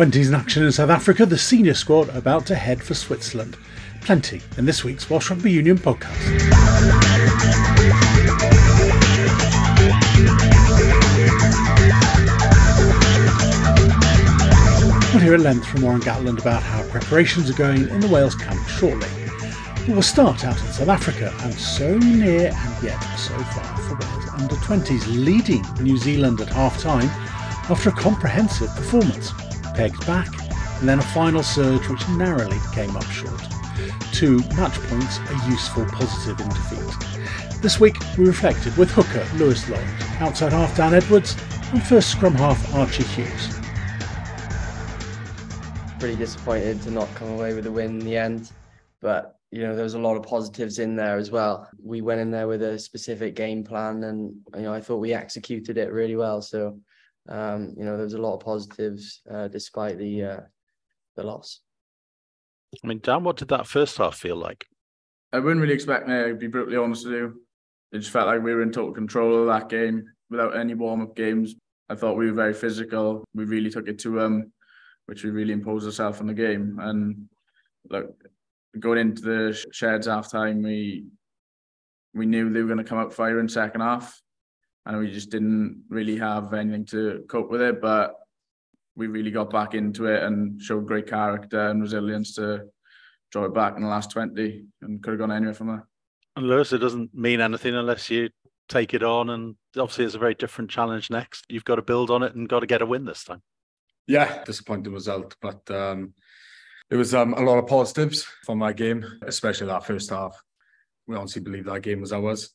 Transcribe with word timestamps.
20s 0.00 0.28
in 0.28 0.34
action 0.34 0.64
in 0.64 0.72
South 0.72 0.88
Africa, 0.88 1.26
the 1.26 1.36
senior 1.36 1.74
squad 1.74 2.08
about 2.16 2.46
to 2.46 2.54
head 2.54 2.82
for 2.82 2.94
Switzerland. 2.94 3.58
Plenty 4.00 4.40
in 4.56 4.64
this 4.64 4.82
week's 4.82 5.10
Welsh 5.10 5.28
Rugby 5.28 5.52
Union 5.52 5.76
podcast. 5.76 6.16
We'll 15.12 15.22
hear 15.22 15.34
at 15.34 15.40
length 15.40 15.66
from 15.66 15.82
Warren 15.82 16.00
Gatland 16.00 16.40
about 16.40 16.62
how 16.62 16.82
preparations 16.88 17.50
are 17.50 17.58
going 17.58 17.86
in 17.90 18.00
the 18.00 18.08
Wales 18.08 18.34
camp 18.34 18.66
shortly. 18.68 19.06
But 19.80 19.88
we'll 19.88 20.00
start 20.00 20.46
out 20.46 20.58
in 20.62 20.72
South 20.72 20.88
Africa 20.88 21.30
and 21.42 21.52
so 21.52 21.98
near 21.98 22.54
and 22.54 22.82
yet 22.82 22.98
so 23.18 23.36
far 23.36 23.76
for 23.76 23.96
Wales 23.96 24.28
under 24.32 24.54
20s 24.54 25.06
leading 25.22 25.62
New 25.84 25.98
Zealand 25.98 26.40
at 26.40 26.48
half 26.48 26.80
time 26.80 27.10
after 27.68 27.90
a 27.90 27.92
comprehensive 27.92 28.74
performance. 28.74 29.34
Pegged 29.74 30.06
back, 30.06 30.28
and 30.80 30.88
then 30.88 30.98
a 30.98 31.02
final 31.02 31.42
surge 31.42 31.88
which 31.88 32.08
narrowly 32.10 32.58
came 32.74 32.96
up 32.96 33.04
short. 33.04 33.40
Two 34.12 34.38
match 34.56 34.74
points 34.74 35.18
a 35.18 35.50
useful 35.50 35.84
positive 35.86 36.40
in 36.40 36.48
defeat. 36.48 37.62
This 37.62 37.78
week 37.78 37.96
we 38.16 38.26
reflected 38.26 38.76
with 38.76 38.90
hooker 38.90 39.26
Lewis 39.36 39.68
Lawrence, 39.68 40.02
outside 40.20 40.52
half 40.52 40.76
Dan 40.76 40.94
Edwards, 40.94 41.36
and 41.72 41.82
first 41.82 42.10
scrum 42.10 42.34
half 42.34 42.74
Archie 42.74 43.04
Hughes. 43.04 43.58
Pretty 45.98 46.16
disappointed 46.16 46.80
to 46.82 46.90
not 46.90 47.14
come 47.14 47.28
away 47.28 47.54
with 47.54 47.66
a 47.66 47.70
win 47.70 48.00
in 48.00 48.06
the 48.06 48.16
end, 48.16 48.50
but 49.00 49.36
you 49.50 49.62
know 49.62 49.74
there 49.74 49.84
was 49.84 49.94
a 49.94 49.98
lot 49.98 50.16
of 50.16 50.22
positives 50.22 50.78
in 50.78 50.96
there 50.96 51.16
as 51.16 51.30
well. 51.30 51.68
We 51.82 52.00
went 52.00 52.20
in 52.20 52.30
there 52.30 52.48
with 52.48 52.62
a 52.62 52.78
specific 52.78 53.34
game 53.34 53.62
plan, 53.62 54.04
and 54.04 54.34
you 54.56 54.62
know 54.62 54.72
I 54.72 54.80
thought 54.80 54.96
we 54.96 55.12
executed 55.12 55.76
it 55.76 55.92
really 55.92 56.16
well. 56.16 56.40
So 56.40 56.78
um, 57.30 57.74
you 57.76 57.84
know, 57.84 57.96
there 57.96 58.04
was 58.04 58.14
a 58.14 58.20
lot 58.20 58.34
of 58.34 58.40
positives 58.40 59.22
uh, 59.32 59.48
despite 59.48 59.98
the 59.98 60.24
uh, 60.24 60.40
the 61.16 61.22
loss. 61.22 61.60
I 62.82 62.86
mean, 62.86 63.00
Dan, 63.02 63.24
what 63.24 63.36
did 63.36 63.48
that 63.48 63.66
first 63.66 63.98
half 63.98 64.16
feel 64.16 64.36
like? 64.36 64.66
I 65.32 65.38
wouldn't 65.38 65.60
really 65.60 65.74
expect 65.74 66.08
me 66.08 66.14
to 66.14 66.34
be 66.34 66.48
brutally 66.48 66.76
honest 66.76 67.06
with 67.06 67.14
you. 67.14 67.40
It 67.92 67.98
just 67.98 68.10
felt 68.10 68.26
like 68.26 68.42
we 68.42 68.54
were 68.54 68.62
in 68.62 68.72
total 68.72 68.92
control 68.92 69.40
of 69.40 69.46
that 69.46 69.68
game 69.68 70.04
without 70.28 70.56
any 70.56 70.74
warm 70.74 71.02
up 71.02 71.16
games. 71.16 71.54
I 71.88 71.94
thought 71.94 72.16
we 72.16 72.26
were 72.26 72.36
very 72.36 72.54
physical. 72.54 73.24
We 73.34 73.44
really 73.44 73.70
took 73.70 73.88
it 73.88 73.98
to 74.00 74.10
them, 74.10 74.34
um, 74.34 74.52
which 75.06 75.24
we 75.24 75.30
really 75.30 75.52
imposed 75.52 75.86
ourselves 75.86 76.20
on 76.20 76.26
the 76.26 76.34
game. 76.34 76.78
And 76.80 77.28
look, 77.88 78.12
going 78.78 78.98
into 78.98 79.22
the 79.22 79.66
sheds 79.72 80.06
half 80.06 80.30
time, 80.30 80.62
we 80.62 81.06
we 82.14 82.26
knew 82.26 82.50
they 82.50 82.60
were 82.60 82.66
going 82.66 82.78
to 82.78 82.84
come 82.84 82.98
out 82.98 83.12
firing 83.12 83.48
second 83.48 83.82
half 83.82 84.20
and 84.86 84.98
we 84.98 85.10
just 85.10 85.30
didn't 85.30 85.84
really 85.88 86.16
have 86.16 86.52
anything 86.54 86.86
to 86.86 87.24
cope 87.28 87.50
with 87.50 87.60
it. 87.60 87.80
But 87.80 88.14
we 88.96 89.06
really 89.06 89.30
got 89.30 89.50
back 89.50 89.74
into 89.74 90.06
it 90.06 90.22
and 90.22 90.60
showed 90.60 90.86
great 90.86 91.06
character 91.06 91.68
and 91.68 91.80
resilience 91.80 92.34
to 92.34 92.66
draw 93.30 93.44
it 93.44 93.54
back 93.54 93.76
in 93.76 93.82
the 93.82 93.88
last 93.88 94.10
20 94.10 94.64
and 94.82 95.02
could 95.02 95.12
have 95.12 95.20
gone 95.20 95.32
anywhere 95.32 95.54
from 95.54 95.68
there. 95.68 95.86
And 96.36 96.46
Lewis, 96.46 96.72
it 96.72 96.78
doesn't 96.78 97.14
mean 97.14 97.40
anything 97.40 97.74
unless 97.74 98.10
you 98.10 98.30
take 98.68 98.94
it 98.94 99.02
on. 99.02 99.30
And 99.30 99.56
obviously, 99.76 100.04
it's 100.04 100.14
a 100.14 100.18
very 100.18 100.34
different 100.34 100.70
challenge 100.70 101.10
next. 101.10 101.44
You've 101.48 101.64
got 101.64 101.76
to 101.76 101.82
build 101.82 102.10
on 102.10 102.22
it 102.22 102.34
and 102.34 102.48
got 102.48 102.60
to 102.60 102.66
get 102.66 102.82
a 102.82 102.86
win 102.86 103.04
this 103.04 103.24
time. 103.24 103.42
Yeah, 104.06 104.42
disappointing 104.44 104.92
result, 104.92 105.36
but 105.40 105.70
um, 105.70 106.14
it 106.90 106.96
was 106.96 107.14
um, 107.14 107.34
a 107.34 107.40
lot 107.40 107.58
of 107.58 107.68
positives 107.68 108.26
from 108.44 108.58
that 108.60 108.76
game, 108.76 109.04
especially 109.22 109.68
that 109.68 109.86
first 109.86 110.10
half. 110.10 110.42
We 111.06 111.16
honestly 111.16 111.42
believe 111.42 111.66
that 111.66 111.82
game 111.82 112.00
was 112.00 112.12
ours. 112.12 112.50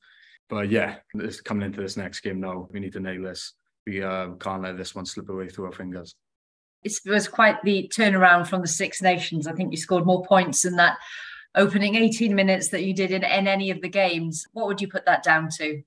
But 0.49 0.69
yeah, 0.69 0.97
this 1.13 1.41
coming 1.41 1.65
into 1.65 1.81
this 1.81 1.97
next 1.97 2.21
game 2.21 2.39
now, 2.39 2.67
we 2.71 2.79
need 2.79 2.93
to 2.93 2.99
nail 2.99 3.23
this. 3.23 3.53
We 3.87 4.03
uh, 4.03 4.29
can't 4.39 4.63
let 4.63 4.77
this 4.77 4.95
one 4.95 5.05
slip 5.05 5.29
away 5.29 5.49
through 5.49 5.65
our 5.65 5.71
fingers. 5.71 6.15
It 6.83 6.93
was 7.05 7.27
quite 7.27 7.61
the 7.63 7.91
turnaround 7.93 8.47
from 8.47 8.61
the 8.61 8.67
Six 8.67 9.01
Nations. 9.01 9.47
I 9.47 9.53
think 9.53 9.71
you 9.71 9.77
scored 9.77 10.05
more 10.05 10.23
points 10.23 10.65
in 10.65 10.75
that 10.75 10.97
opening 11.55 11.95
18 11.95 12.35
minutes 12.35 12.69
that 12.69 12.83
you 12.83 12.93
did 12.93 13.11
in, 13.11 13.23
in 13.23 13.47
any 13.47 13.71
of 13.71 13.81
the 13.81 13.89
games. 13.89 14.45
What 14.53 14.67
would 14.67 14.81
you 14.81 14.87
put 14.87 15.05
that 15.05 15.23
down 15.23 15.49
to? 15.57 15.81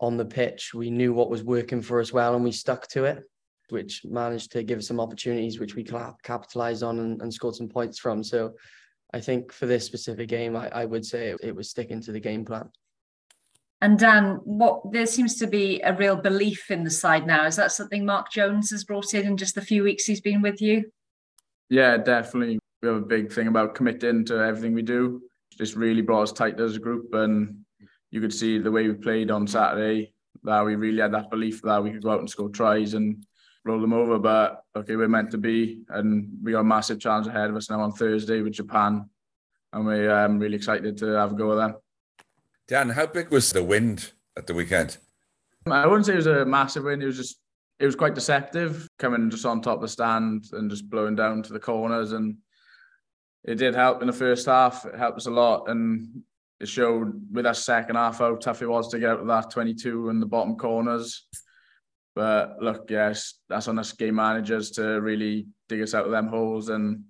On 0.00 0.16
the 0.16 0.24
pitch, 0.24 0.72
we 0.74 0.90
knew 0.90 1.12
what 1.12 1.30
was 1.30 1.44
working 1.44 1.82
for 1.82 2.00
us 2.00 2.12
well 2.12 2.34
and 2.34 2.44
we 2.44 2.52
stuck 2.52 2.88
to 2.88 3.04
it, 3.04 3.22
which 3.68 4.02
managed 4.04 4.52
to 4.52 4.62
give 4.62 4.78
us 4.78 4.88
some 4.88 5.00
opportunities 5.00 5.60
which 5.60 5.74
we 5.74 5.84
capitalized 6.22 6.82
on 6.82 6.98
and, 6.98 7.22
and 7.22 7.32
scored 7.32 7.54
some 7.54 7.68
points 7.68 7.98
from. 7.98 8.24
So 8.24 8.54
I 9.12 9.20
think 9.20 9.52
for 9.52 9.66
this 9.66 9.84
specific 9.84 10.28
game, 10.28 10.56
I, 10.56 10.68
I 10.68 10.84
would 10.84 11.04
say 11.04 11.28
it, 11.28 11.38
it 11.42 11.54
was 11.54 11.70
sticking 11.70 12.00
to 12.02 12.12
the 12.12 12.20
game 12.20 12.44
plan. 12.44 12.70
And 13.80 13.98
Dan, 13.98 14.40
what 14.44 14.92
there 14.92 15.06
seems 15.06 15.36
to 15.36 15.46
be 15.46 15.80
a 15.82 15.94
real 15.94 16.16
belief 16.16 16.70
in 16.70 16.82
the 16.82 16.90
side 16.90 17.26
now. 17.26 17.46
Is 17.46 17.56
that 17.56 17.70
something 17.70 18.04
Mark 18.04 18.30
Jones 18.30 18.70
has 18.70 18.84
brought 18.84 19.14
in 19.14 19.26
in 19.26 19.36
just 19.36 19.54
the 19.54 19.60
few 19.60 19.84
weeks 19.84 20.04
he's 20.04 20.20
been 20.20 20.42
with 20.42 20.60
you? 20.60 20.90
Yeah, 21.70 21.96
definitely. 21.96 22.58
We 22.82 22.88
have 22.88 22.96
a 22.96 23.06
big 23.06 23.32
thing 23.32 23.46
about 23.46 23.74
committing 23.74 24.24
to 24.26 24.38
everything 24.38 24.74
we 24.74 24.82
do. 24.82 25.22
Just 25.56 25.76
really 25.76 26.02
brought 26.02 26.22
us 26.22 26.32
tight 26.32 26.58
as 26.60 26.76
a 26.76 26.80
group, 26.80 27.12
and 27.14 27.64
you 28.10 28.20
could 28.20 28.32
see 28.32 28.58
the 28.58 28.70
way 28.70 28.88
we 28.88 28.94
played 28.94 29.30
on 29.30 29.46
Saturday 29.46 30.12
that 30.44 30.64
we 30.64 30.76
really 30.76 31.00
had 31.00 31.12
that 31.12 31.30
belief 31.30 31.60
that 31.62 31.82
we 31.82 31.90
could 31.90 32.02
go 32.02 32.10
out 32.10 32.20
and 32.20 32.30
score 32.30 32.48
tries 32.48 32.94
and 32.94 33.26
roll 33.64 33.80
them 33.80 33.92
over. 33.92 34.18
But 34.18 34.62
okay, 34.76 34.96
we're 34.96 35.08
meant 35.08 35.30
to 35.32 35.38
be, 35.38 35.82
and 35.88 36.28
we 36.42 36.52
got 36.52 36.60
a 36.60 36.64
massive 36.64 37.00
challenge 37.00 37.26
ahead 37.26 37.50
of 37.50 37.56
us 37.56 37.70
now 37.70 37.80
on 37.80 37.92
Thursday 37.92 38.40
with 38.40 38.54
Japan, 38.54 39.08
and 39.72 39.86
we're 39.86 40.10
um, 40.10 40.38
really 40.38 40.56
excited 40.56 40.96
to 40.98 41.06
have 41.06 41.32
a 41.32 41.34
go 41.34 41.48
with 41.48 41.58
them. 41.58 41.74
Dan, 42.68 42.90
how 42.90 43.06
big 43.06 43.30
was 43.30 43.50
the 43.50 43.64
wind 43.64 44.12
at 44.36 44.46
the 44.46 44.52
weekend? 44.52 44.98
I 45.66 45.86
wouldn't 45.86 46.04
say 46.04 46.12
it 46.12 46.16
was 46.16 46.26
a 46.26 46.44
massive 46.44 46.84
wind. 46.84 47.02
It 47.02 47.06
was 47.06 47.16
just 47.16 47.40
it 47.80 47.86
was 47.86 47.96
quite 47.96 48.14
deceptive, 48.14 48.86
coming 48.98 49.30
just 49.30 49.46
on 49.46 49.62
top 49.62 49.76
of 49.76 49.82
the 49.82 49.88
stand 49.88 50.44
and 50.52 50.70
just 50.70 50.90
blowing 50.90 51.16
down 51.16 51.42
to 51.44 51.52
the 51.52 51.60
corners. 51.60 52.12
And 52.12 52.36
it 53.44 53.54
did 53.54 53.74
help 53.74 54.02
in 54.02 54.06
the 54.06 54.12
first 54.12 54.46
half. 54.46 54.84
It 54.84 54.96
helped 54.96 55.16
us 55.16 55.26
a 55.26 55.30
lot, 55.30 55.68
and 55.68 56.22
it 56.60 56.68
showed 56.68 57.14
with 57.32 57.44
that 57.44 57.56
second 57.56 57.96
half 57.96 58.18
how 58.18 58.36
tough 58.36 58.60
it 58.60 58.68
was 58.68 58.88
to 58.88 58.98
get 58.98 59.10
out 59.10 59.20
of 59.20 59.26
that 59.28 59.50
22 59.50 60.10
in 60.10 60.20
the 60.20 60.26
bottom 60.26 60.56
corners. 60.56 61.26
But 62.14 62.56
look, 62.60 62.90
yes, 62.90 63.34
that's 63.48 63.68
on 63.68 63.78
us 63.78 63.92
game 63.92 64.16
managers 64.16 64.72
to 64.72 65.00
really 65.00 65.46
dig 65.70 65.80
us 65.80 65.94
out 65.94 66.04
of 66.04 66.10
them 66.10 66.26
holes, 66.26 66.68
and 66.68 67.04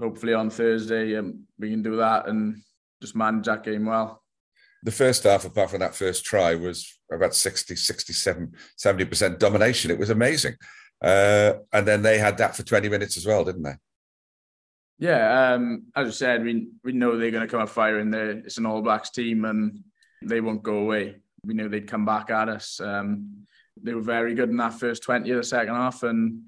hopefully 0.00 0.34
on 0.34 0.50
Thursday 0.50 1.16
um, 1.18 1.44
we 1.56 1.70
can 1.70 1.82
do 1.82 1.96
that 1.96 2.26
and 2.26 2.62
just 3.00 3.14
manage 3.14 3.46
that 3.46 3.62
game 3.62 3.86
well 3.86 4.21
the 4.82 4.92
first 4.92 5.24
half, 5.24 5.44
apart 5.44 5.70
from 5.70 5.80
that 5.80 5.94
first 5.94 6.24
try, 6.24 6.54
was 6.54 6.98
about 7.10 7.34
60, 7.34 7.76
67, 7.76 8.52
70% 8.78 9.38
domination. 9.38 9.90
It 9.90 9.98
was 9.98 10.10
amazing. 10.10 10.54
Uh, 11.02 11.54
and 11.72 11.86
then 11.86 12.02
they 12.02 12.18
had 12.18 12.38
that 12.38 12.56
for 12.56 12.62
20 12.62 12.88
minutes 12.88 13.16
as 13.16 13.26
well, 13.26 13.44
didn't 13.44 13.62
they? 13.62 13.74
Yeah, 14.98 15.54
um, 15.54 15.86
as 15.96 16.06
I 16.06 16.10
said, 16.10 16.44
we 16.44 16.68
we 16.84 16.92
know 16.92 17.16
they're 17.16 17.32
going 17.32 17.46
to 17.46 17.50
come 17.50 17.60
up 17.60 17.70
firing. 17.70 18.10
There, 18.10 18.30
it's 18.30 18.58
an 18.58 18.66
All 18.66 18.82
Blacks 18.82 19.10
team, 19.10 19.44
and 19.44 19.82
they 20.22 20.40
won't 20.40 20.62
go 20.62 20.76
away. 20.76 21.16
We 21.44 21.54
knew 21.54 21.68
they'd 21.68 21.88
come 21.88 22.04
back 22.04 22.30
at 22.30 22.48
us. 22.48 22.78
Um, 22.78 23.44
they 23.82 23.94
were 23.94 24.00
very 24.00 24.34
good 24.36 24.50
in 24.50 24.56
that 24.58 24.74
first 24.74 25.02
twenty 25.02 25.32
of 25.32 25.38
the 25.38 25.42
second 25.42 25.74
half, 25.74 26.04
and 26.04 26.42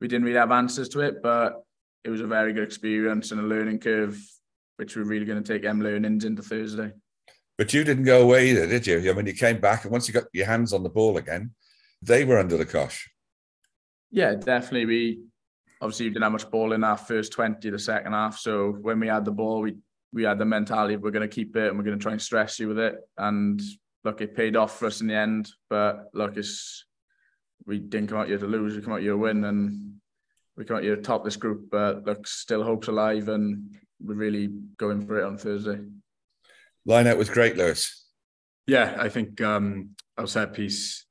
we 0.00 0.08
didn't 0.08 0.24
really 0.24 0.38
have 0.38 0.50
answers 0.50 0.88
to 0.88 1.00
it. 1.00 1.22
But 1.22 1.62
it 2.02 2.10
was 2.10 2.20
a 2.20 2.26
very 2.26 2.52
good 2.52 2.64
experience 2.64 3.30
and 3.30 3.40
a 3.40 3.44
learning 3.44 3.78
curve, 3.78 4.20
which 4.78 4.96
we're 4.96 5.04
really 5.04 5.26
going 5.26 5.40
to 5.40 5.52
take 5.52 5.62
them 5.62 5.80
learnings 5.80 6.24
into 6.24 6.42
Thursday. 6.42 6.92
But 7.62 7.72
you 7.72 7.84
didn't 7.84 8.02
go 8.02 8.22
away 8.22 8.50
either, 8.50 8.66
did 8.66 8.88
you? 8.88 9.08
I 9.08 9.12
mean, 9.14 9.26
you 9.26 9.34
came 9.34 9.60
back, 9.60 9.84
and 9.84 9.92
once 9.92 10.08
you 10.08 10.14
got 10.14 10.24
your 10.32 10.46
hands 10.46 10.72
on 10.72 10.82
the 10.82 10.88
ball 10.88 11.16
again, 11.16 11.52
they 12.02 12.24
were 12.24 12.40
under 12.40 12.56
the 12.56 12.66
cosh. 12.66 13.08
Yeah, 14.10 14.34
definitely. 14.34 14.84
We 14.86 15.20
obviously 15.80 16.08
didn't 16.08 16.24
have 16.24 16.32
much 16.32 16.50
ball 16.50 16.72
in 16.72 16.82
our 16.82 16.96
first 16.96 17.30
20, 17.30 17.70
the 17.70 17.78
second 17.78 18.14
half. 18.14 18.36
So 18.36 18.72
when 18.72 18.98
we 18.98 19.06
had 19.06 19.24
the 19.24 19.30
ball, 19.30 19.60
we 19.60 19.76
we 20.12 20.24
had 20.24 20.40
the 20.40 20.44
mentality 20.44 20.96
we're 20.96 21.12
going 21.12 21.28
to 21.28 21.32
keep 21.32 21.54
it 21.54 21.68
and 21.68 21.78
we're 21.78 21.84
going 21.84 21.96
to 21.96 22.02
try 22.02 22.10
and 22.10 22.20
stress 22.20 22.58
you 22.58 22.66
with 22.66 22.80
it. 22.80 22.96
And 23.16 23.62
look, 24.02 24.20
it 24.20 24.34
paid 24.34 24.56
off 24.56 24.76
for 24.76 24.86
us 24.86 25.00
in 25.00 25.06
the 25.06 25.14
end. 25.14 25.48
But 25.70 26.10
look, 26.14 26.36
it's 26.36 26.84
we 27.64 27.78
didn't 27.78 28.08
come 28.08 28.18
out 28.18 28.26
here 28.26 28.38
to 28.38 28.46
lose. 28.46 28.74
We 28.74 28.82
come 28.82 28.94
out 28.94 29.02
here 29.02 29.12
to 29.12 29.18
win, 29.18 29.44
and 29.44 29.94
we 30.56 30.64
come 30.64 30.78
out 30.78 30.82
here 30.82 30.96
to 30.96 31.02
top 31.02 31.24
this 31.24 31.36
group. 31.36 31.70
But 31.70 32.04
look, 32.04 32.26
still 32.26 32.64
hope's 32.64 32.88
alive, 32.88 33.28
and 33.28 33.72
we're 34.00 34.16
really 34.16 34.48
going 34.78 35.06
for 35.06 35.20
it 35.20 35.24
on 35.24 35.38
Thursday. 35.38 35.78
Line 36.84 37.06
out 37.06 37.18
was 37.18 37.30
great, 37.30 37.56
Lewis. 37.56 38.06
Yeah, 38.66 38.96
I 38.98 39.08
think 39.08 39.40
um, 39.40 39.90
our 40.18 40.26
set 40.26 40.52
piece 40.52 41.06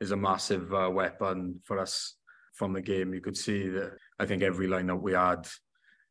is 0.00 0.10
a 0.10 0.16
massive 0.16 0.72
uh, 0.72 0.90
weapon 0.92 1.60
for 1.64 1.78
us 1.78 2.16
from 2.54 2.72
the 2.72 2.82
game. 2.82 3.14
You 3.14 3.20
could 3.20 3.36
see 3.36 3.68
that 3.68 3.92
I 4.18 4.26
think 4.26 4.42
every 4.42 4.66
lineup 4.66 5.00
we 5.00 5.12
had, 5.12 5.46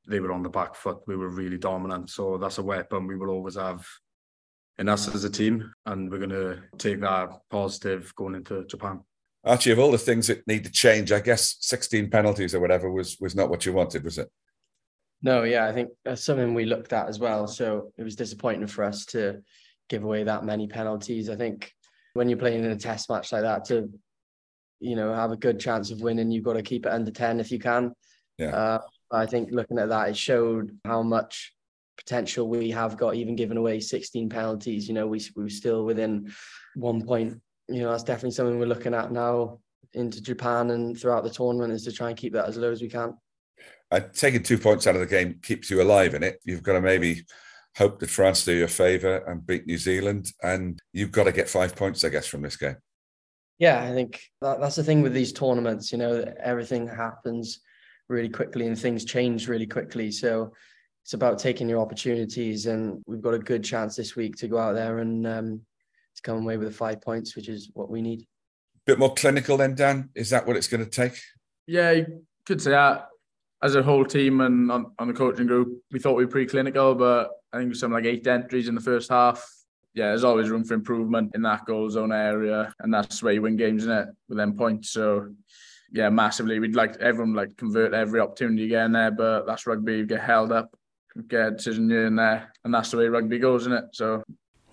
they 0.08 0.20
were 0.20 0.32
on 0.32 0.44
the 0.44 0.50
back 0.50 0.76
foot. 0.76 1.00
We 1.08 1.16
were 1.16 1.30
really 1.30 1.58
dominant. 1.58 2.10
So 2.10 2.38
that's 2.38 2.58
a 2.58 2.64
weapon 2.64 3.08
we 3.08 3.18
will 3.18 3.30
always 3.30 3.56
have 3.56 3.86
in 4.78 4.90
us 4.90 5.14
as 5.14 5.24
a 5.24 5.30
team. 5.30 5.72
And 5.86 6.12
we're 6.12 6.18
going 6.18 6.30
to 6.30 6.62
take 6.78 7.00
that 7.02 7.30
positive 7.50 8.14
going 8.16 8.36
into 8.36 8.66
Japan. 8.66 9.02
Archie, 9.46 9.72
of 9.72 9.80
all 9.80 9.92
the 9.92 9.98
things 9.98 10.28
that 10.28 10.48
need 10.48 10.64
to 10.64 10.72
change, 10.72 11.12
I 11.12 11.20
guess 11.20 11.58
16 11.60 12.10
penalties 12.10 12.56
or 12.56 12.62
whatever 12.62 12.90
was 12.90 13.18
was 13.20 13.36
not 13.36 13.50
what 13.50 13.66
you 13.66 13.74
wanted, 13.74 14.04
was 14.04 14.18
it? 14.18 14.30
No, 15.24 15.44
yeah, 15.44 15.66
I 15.66 15.72
think 15.72 15.90
that's 16.04 16.24
something 16.24 16.54
we 16.54 16.66
looked 16.66 16.92
at 16.92 17.08
as 17.08 17.18
well. 17.18 17.48
So 17.48 17.92
it 17.98 18.04
was 18.04 18.16
disappointing 18.16 18.68
for 18.68 18.84
us 18.84 19.06
to 19.08 19.42
give 19.90 20.04
away 20.04 20.24
that 20.24 20.44
many 20.44 20.68
penalties. 20.68 21.30
I 21.30 21.36
think 21.36 21.72
when 22.14 22.30
you're 22.30 22.38
playing 22.38 22.66
in 22.66 22.72
a 22.72 22.76
test 22.76 23.10
match 23.10 23.32
like 23.32 23.42
that, 23.42 23.66
to 23.66 23.90
you 24.82 24.98
know 24.98 25.14
have 25.14 25.32
a 25.32 25.38
good 25.38 25.60
chance 25.60 25.92
of 25.92 26.02
winning, 26.02 26.30
you've 26.30 26.44
got 26.44 26.54
to 26.54 26.62
keep 26.62 26.86
it 26.86 26.92
under 26.92 27.10
ten 27.10 27.40
if 27.40 27.52
you 27.52 27.60
can. 27.60 27.94
Yeah. 28.38 28.56
Uh, 28.56 28.80
I 29.12 29.26
think 29.26 29.50
looking 29.52 29.80
at 29.80 29.90
that, 29.90 30.10
it 30.10 30.18
showed 30.18 30.78
how 30.86 31.04
much 31.04 31.54
potential 31.98 32.50
we 32.50 32.72
have 32.72 32.98
got, 32.98 33.16
even 33.16 33.36
giving 33.36 33.58
away 33.58 33.80
16 33.80 34.28
penalties. 34.28 34.88
You 34.88 34.96
know, 34.96 35.08
we, 35.08 35.22
we 35.36 35.44
were 35.44 35.50
still 35.50 35.86
within 35.86 36.32
one 36.76 37.06
point. 37.06 37.40
You 37.70 37.84
know, 37.84 37.92
that's 37.92 38.04
definitely 38.04 38.32
something 38.32 38.60
we're 38.60 38.66
looking 38.66 38.96
at 38.96 39.12
now 39.12 39.60
into 39.94 40.22
Japan 40.22 40.72
and 40.72 41.00
throughout 41.00 41.24
the 41.24 41.30
tournament 41.30 41.72
is 41.72 41.84
to 41.84 41.92
try 41.92 42.10
and 42.10 42.18
keep 42.18 42.34
that 42.34 42.48
as 42.48 42.58
low 42.58 42.72
as 42.72 42.82
we 42.82 42.90
can. 42.90 43.14
And 43.94 44.12
taking 44.12 44.42
two 44.42 44.58
points 44.58 44.88
out 44.88 44.96
of 44.96 45.02
the 45.02 45.08
game 45.08 45.40
keeps 45.44 45.70
you 45.70 45.80
alive 45.80 46.16
in 46.16 46.24
it. 46.24 46.40
You've 46.44 46.64
got 46.64 46.74
to 46.74 46.82
maybe 46.82 47.26
hope 47.78 48.00
that 48.00 48.10
France 48.10 48.44
do 48.44 48.54
you 48.54 48.64
a 48.64 48.68
favour 48.68 49.18
and 49.28 49.46
beat 49.46 49.68
New 49.68 49.78
Zealand, 49.78 50.32
and 50.42 50.80
you've 50.94 51.12
got 51.12 51.26
to 51.26 51.32
get 51.32 51.48
five 51.48 51.76
points, 51.76 52.04
I 52.04 52.10
guess, 52.10 52.26
from 52.26 52.42
this 52.42 52.56
game. 52.56 52.78
Yeah, 53.60 53.84
I 53.84 53.94
think 53.94 54.20
that, 54.42 54.60
that's 54.60 54.78
the 54.78 54.84
thing 54.84 55.04
with 55.04 55.14
these 55.14 55.32
tournaments. 55.32 55.92
You 55.92 56.00
know, 56.00 56.26
everything 56.42 56.88
happens 56.88 57.60
really 58.10 58.30
quickly 58.30 58.68
and 58.68 58.78
things 58.78 59.06
change 59.06 59.48
really 59.48 59.68
quickly. 59.68 60.12
So 60.12 60.54
it's 61.04 61.14
about 61.14 61.38
taking 61.38 61.70
your 61.70 61.80
opportunities, 61.80 62.66
and 62.66 63.04
we've 63.06 63.22
got 63.22 63.36
a 63.36 63.40
good 63.40 63.64
chance 63.64 63.96
this 63.96 64.16
week 64.16 64.36
to 64.38 64.48
go 64.48 64.58
out 64.58 64.74
there 64.74 65.00
and 65.00 65.28
um, 65.28 65.62
to 66.16 66.22
come 66.24 66.38
away 66.38 66.58
with 66.58 66.68
the 66.68 66.74
five 66.74 67.00
points, 67.00 67.36
which 67.36 67.48
is 67.48 67.70
what 67.74 67.92
we 67.92 68.02
need. 68.02 68.26
Bit 68.88 68.98
more 69.00 69.14
clinical 69.14 69.56
then, 69.58 69.76
Dan. 69.76 70.10
Is 70.16 70.32
that 70.32 70.48
what 70.48 70.58
it's 70.58 70.68
going 70.68 70.84
to 70.84 70.90
take? 70.90 71.20
Yeah, 71.68 71.92
you 71.92 72.26
could 72.46 72.60
say 72.60 72.72
that. 72.72 73.10
As 73.64 73.76
a 73.76 73.82
whole 73.82 74.06
team 74.06 74.42
and 74.42 74.70
on, 74.72 74.92
on 75.00 75.08
the 75.08 75.14
coaching 75.14 75.48
group, 75.48 75.82
we 75.92 76.00
thought 76.00 76.18
we 76.18 76.26
were 76.26 76.32
pretty 76.32 76.50
clinical, 76.50 76.94
but 76.94 77.32
I 77.52 77.58
think 77.58 77.68
it 77.68 77.70
was 77.70 77.80
something 77.80 77.96
like 77.96 78.06
eight 78.06 78.28
entries 78.28 78.68
in 78.68 78.76
the 78.76 78.82
first 78.82 79.10
half. 79.10 79.50
Yeah, 79.94 80.08
there's 80.08 80.26
always 80.26 80.50
room 80.50 80.66
for 80.66 80.74
improvement 80.74 81.34
in 81.34 81.44
that 81.44 81.66
goal 81.66 81.90
zone 81.90 82.12
area, 82.12 82.74
and 82.80 82.94
that's 82.94 83.24
where 83.24 83.32
you 83.32 83.42
win 83.42 83.56
games 83.56 83.86
in 83.86 83.92
it 83.92 84.08
with 84.28 84.38
them 84.38 84.58
points. 84.58 84.90
So, 84.90 85.30
yeah, 85.92 86.10
massively. 86.10 86.60
We'd 86.60 86.76
like 86.76 86.98
everyone 86.98 87.36
like 87.36 87.56
convert 87.56 87.94
every 87.94 88.20
opportunity 88.20 88.66
again 88.66 88.92
there, 88.92 89.12
but 89.12 89.46
that's 89.46 89.66
rugby. 89.66 89.98
You 89.98 90.06
get 90.06 90.22
held 90.22 90.52
up, 90.52 90.76
get 91.28 91.48
a 91.48 91.52
decision 91.52 91.90
here 91.90 92.08
and 92.08 92.20
there, 92.20 92.52
and 92.66 92.74
that's 92.74 92.92
the 92.92 92.98
way 92.98 93.08
rugby 93.08 93.40
goes, 93.40 93.62
isn't 93.62 93.74
it? 93.74 93.86
So 93.94 94.24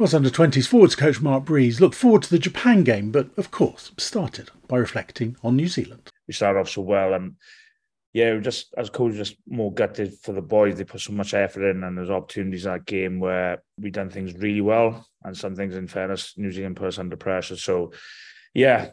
was 0.01 0.15
under 0.15 0.31
20s 0.31 0.67
forwards 0.67 0.97
coach 0.97 1.21
Mark 1.21 1.45
Breeze 1.45 1.79
looked 1.79 1.95
forward 1.95 2.23
to 2.23 2.31
the 2.31 2.39
Japan 2.39 2.83
game, 2.85 3.13
but 3.13 3.29
of 3.37 3.51
course 3.51 3.93
started 3.99 4.51
by 4.67 4.79
reflecting 4.79 5.37
on 5.45 5.57
New 5.57 5.69
Zealand. 5.69 6.09
We 6.27 6.33
started 6.33 6.61
off 6.61 6.71
so 6.71 6.81
well, 6.81 7.13
and 7.13 7.35
yeah, 8.13 8.37
just 8.39 8.75
as 8.77 8.91
coach, 8.91 9.15
just 9.15 9.37
more 9.47 9.73
gutted 9.73 10.15
for 10.23 10.33
the 10.33 10.43
boys. 10.43 10.77
They 10.77 10.85
put 10.85 11.01
so 11.01 11.13
much 11.13 11.35
effort 11.35 11.71
in, 11.71 11.85
and 11.85 11.97
there's 11.97 12.11
opportunities 12.11 12.67
in 12.67 12.73
that 12.73 12.87
game 12.87 13.21
where 13.21 13.63
we 13.79 13.91
done 13.91 14.11
things 14.11 14.35
really 14.35 14.61
well, 14.61 15.07
and 15.23 15.37
some 15.37 15.55
things, 15.55 15.77
in 15.77 15.87
fairness, 15.87 16.35
New 16.37 16.51
Zealand 16.51 16.77
put 16.77 16.89
us 16.89 16.99
under 16.99 17.17
pressure. 17.17 17.57
So, 17.57 17.93
yeah, 18.55 18.91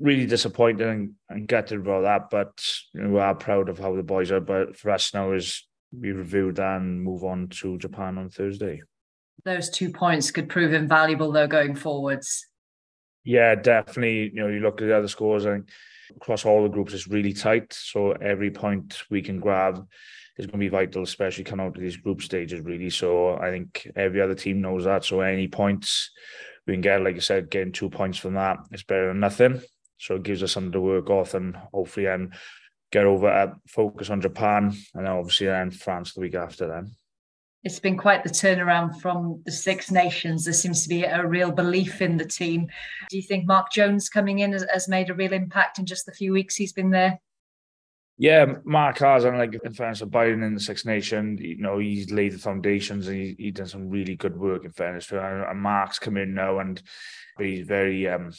really 0.00 0.26
disappointed 0.26 0.86
and, 0.86 1.12
and 1.28 1.48
gutted 1.48 1.80
about 1.80 2.02
that. 2.02 2.30
But 2.30 2.64
you 2.92 3.02
know, 3.02 3.10
we 3.10 3.20
are 3.20 3.34
proud 3.34 3.68
of 3.68 3.78
how 3.78 3.96
the 3.96 4.02
boys 4.02 4.30
are. 4.30 4.40
But 4.40 4.76
for 4.76 4.90
us 4.90 5.12
now 5.12 5.32
is 5.32 5.66
we 5.92 6.12
review 6.12 6.52
that 6.52 6.80
and 6.80 7.02
move 7.02 7.24
on 7.24 7.48
to 7.48 7.78
Japan 7.78 8.18
on 8.18 8.30
Thursday 8.30 8.82
those 9.44 9.68
two 9.68 9.90
points 9.90 10.30
could 10.30 10.48
prove 10.48 10.72
invaluable 10.72 11.30
though 11.30 11.46
going 11.46 11.74
forwards. 11.74 12.48
Yeah, 13.24 13.54
definitely. 13.54 14.30
You 14.34 14.42
know, 14.42 14.48
you 14.48 14.60
look 14.60 14.80
at 14.80 14.86
the 14.86 14.96
other 14.96 15.08
scores, 15.08 15.46
and 15.46 15.68
across 16.16 16.44
all 16.44 16.62
the 16.62 16.68
groups, 16.68 16.92
it's 16.92 17.08
really 17.08 17.32
tight. 17.32 17.72
So 17.72 18.12
every 18.12 18.50
point 18.50 19.02
we 19.10 19.22
can 19.22 19.40
grab 19.40 19.86
is 20.36 20.46
going 20.46 20.52
to 20.52 20.58
be 20.58 20.68
vital, 20.68 21.02
especially 21.02 21.44
coming 21.44 21.66
out 21.66 21.76
of 21.76 21.82
these 21.82 21.96
group 21.96 22.22
stages, 22.22 22.60
really. 22.60 22.90
So 22.90 23.36
I 23.36 23.50
think 23.50 23.90
every 23.96 24.20
other 24.20 24.34
team 24.34 24.60
knows 24.60 24.84
that. 24.84 25.04
So 25.04 25.20
any 25.20 25.48
points 25.48 26.10
we 26.66 26.74
can 26.74 26.80
get, 26.80 27.02
like 27.02 27.16
I 27.16 27.20
said, 27.20 27.50
getting 27.50 27.72
two 27.72 27.88
points 27.90 28.18
from 28.18 28.34
that 28.34 28.58
is 28.72 28.82
better 28.82 29.08
than 29.08 29.20
nothing. 29.20 29.60
So 29.98 30.16
it 30.16 30.22
gives 30.22 30.42
us 30.42 30.52
something 30.52 30.72
to 30.72 30.80
work 30.80 31.08
off 31.08 31.34
and 31.34 31.56
hopefully 31.72 32.06
then 32.06 32.32
get 32.90 33.06
over 33.06 33.56
focus 33.66 34.10
on 34.10 34.20
Japan 34.20 34.72
and 34.94 35.06
then 35.06 35.12
obviously 35.12 35.46
then 35.46 35.70
France 35.70 36.14
the 36.14 36.20
week 36.20 36.34
after 36.34 36.68
then 36.68 36.94
it's 37.64 37.80
been 37.80 37.96
quite 37.96 38.22
the 38.22 38.30
turnaround 38.30 39.00
from 39.00 39.40
the 39.46 39.52
Six 39.52 39.90
Nations. 39.90 40.44
There 40.44 40.52
seems 40.52 40.82
to 40.82 40.88
be 40.88 41.04
a 41.04 41.26
real 41.26 41.50
belief 41.50 42.02
in 42.02 42.18
the 42.18 42.24
team. 42.24 42.68
Do 43.08 43.16
you 43.16 43.22
think 43.22 43.46
Mark 43.46 43.72
Jones 43.72 44.10
coming 44.10 44.40
in 44.40 44.52
has, 44.52 44.66
has 44.70 44.86
made 44.86 45.08
a 45.08 45.14
real 45.14 45.32
impact 45.32 45.78
in 45.78 45.86
just 45.86 46.04
the 46.04 46.12
few 46.12 46.32
weeks 46.32 46.56
he's 46.56 46.74
been 46.74 46.90
there? 46.90 47.18
Yeah, 48.16 48.46
Mark 48.64 48.98
has, 48.98 49.24
and 49.24 49.38
like 49.38 49.58
in 49.64 49.72
fairness 49.72 50.00
of 50.00 50.10
Byron 50.10 50.44
in 50.44 50.54
the 50.54 50.60
Six 50.60 50.84
Nation, 50.84 51.36
you 51.40 51.58
know, 51.58 51.78
he's 51.78 52.12
laid 52.12 52.32
the 52.32 52.38
foundations 52.38 53.08
and 53.08 53.16
he, 53.16 53.34
he's 53.36 53.54
done 53.54 53.66
some 53.66 53.90
really 53.90 54.14
good 54.14 54.36
work 54.36 54.64
in 54.64 54.70
fairness 54.70 55.08
to 55.08 55.18
him. 55.18 55.44
And 55.48 55.60
Mark's 55.60 55.98
come 55.98 56.16
in 56.16 56.32
now 56.32 56.60
and 56.60 56.80
he's 57.40 57.66
very 57.66 58.06
um, 58.06 58.30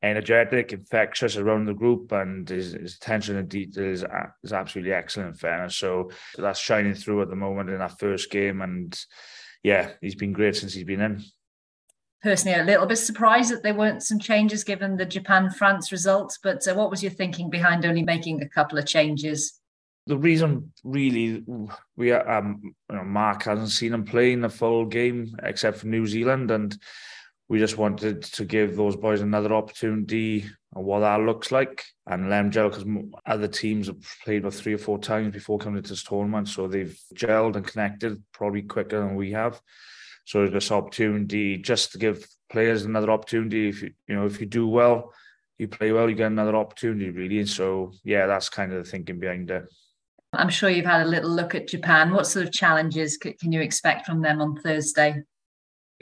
energetic, 0.00 0.72
infectious 0.72 1.36
around 1.36 1.64
the 1.64 1.74
group, 1.74 2.12
and 2.12 2.48
his, 2.48 2.74
his 2.74 2.94
attention 2.94 3.34
to 3.34 3.42
detail 3.42 3.86
is, 3.86 4.04
is 4.44 4.52
absolutely 4.52 4.92
excellent 4.92 5.30
in 5.30 5.34
fairness. 5.34 5.76
So 5.76 6.10
that's 6.38 6.60
shining 6.60 6.94
through 6.94 7.22
at 7.22 7.28
the 7.28 7.34
moment 7.34 7.70
in 7.70 7.78
that 7.78 7.98
first 7.98 8.30
game. 8.30 8.62
And 8.62 8.96
yeah, 9.64 9.90
he's 10.00 10.14
been 10.14 10.32
great 10.34 10.54
since 10.54 10.72
he's 10.72 10.84
been 10.84 11.00
in 11.00 11.24
personally 12.26 12.58
a 12.58 12.64
little 12.64 12.86
bit 12.86 12.96
surprised 12.96 13.52
that 13.52 13.62
there 13.62 13.72
weren't 13.72 14.02
some 14.02 14.18
changes 14.18 14.64
given 14.64 14.96
the 14.96 15.06
Japan 15.06 15.48
France 15.48 15.92
results. 15.92 16.40
But 16.42 16.66
uh, 16.66 16.74
what 16.74 16.90
was 16.90 17.00
your 17.00 17.12
thinking 17.12 17.50
behind 17.50 17.86
only 17.86 18.02
making 18.02 18.42
a 18.42 18.48
couple 18.48 18.78
of 18.78 18.84
changes? 18.84 19.60
The 20.08 20.18
reason, 20.18 20.72
really, 20.82 21.44
we 21.96 22.10
um, 22.10 22.60
you 22.64 22.96
know, 22.96 23.04
Mark 23.04 23.44
hasn't 23.44 23.70
seen 23.70 23.94
him 23.94 24.04
play 24.04 24.32
in 24.32 24.40
the 24.40 24.48
full 24.48 24.86
game 24.86 25.36
except 25.44 25.78
for 25.78 25.86
New 25.86 26.04
Zealand, 26.04 26.50
and 26.50 26.76
we 27.48 27.60
just 27.60 27.78
wanted 27.78 28.24
to 28.24 28.44
give 28.44 28.74
those 28.74 28.96
boys 28.96 29.20
another 29.20 29.54
opportunity 29.54 30.46
on 30.74 30.84
what 30.84 31.00
that 31.00 31.20
looks 31.20 31.52
like 31.52 31.84
and 32.08 32.30
them 32.30 32.50
gel 32.50 32.70
because 32.70 32.86
other 33.24 33.46
teams 33.46 33.86
have 33.86 33.98
played 34.24 34.44
with 34.44 34.60
three 34.60 34.74
or 34.74 34.78
four 34.78 34.98
times 34.98 35.32
before 35.32 35.58
coming 35.58 35.80
to 35.80 35.90
this 35.90 36.02
tournament, 36.02 36.48
so 36.48 36.66
they've 36.66 36.98
gelled 37.14 37.54
and 37.54 37.68
connected 37.68 38.20
probably 38.32 38.62
quicker 38.62 38.98
than 38.98 39.14
we 39.14 39.30
have. 39.30 39.60
So 40.26 40.42
it's 40.42 40.52
this 40.52 40.72
opportunity 40.72 41.56
just 41.56 41.92
to 41.92 41.98
give 41.98 42.26
players 42.50 42.84
another 42.84 43.10
opportunity. 43.10 43.68
If 43.68 43.82
you 43.82 43.92
you 44.08 44.16
know 44.16 44.26
if 44.26 44.40
you 44.40 44.46
do 44.46 44.66
well, 44.66 45.12
you 45.56 45.68
play 45.68 45.92
well, 45.92 46.10
you 46.10 46.16
get 46.16 46.26
another 46.26 46.56
opportunity 46.56 47.10
really. 47.10 47.38
And 47.38 47.48
so 47.48 47.92
yeah, 48.04 48.26
that's 48.26 48.48
kind 48.48 48.72
of 48.72 48.84
the 48.84 48.90
thinking 48.90 49.20
behind 49.20 49.50
it. 49.50 49.64
I'm 50.32 50.50
sure 50.50 50.68
you've 50.68 50.84
had 50.84 51.02
a 51.02 51.08
little 51.08 51.30
look 51.30 51.54
at 51.54 51.68
Japan. 51.68 52.12
What 52.12 52.26
sort 52.26 52.44
of 52.44 52.52
challenges 52.52 53.16
can 53.16 53.52
you 53.52 53.60
expect 53.60 54.04
from 54.04 54.20
them 54.20 54.42
on 54.42 54.56
Thursday? 54.56 55.22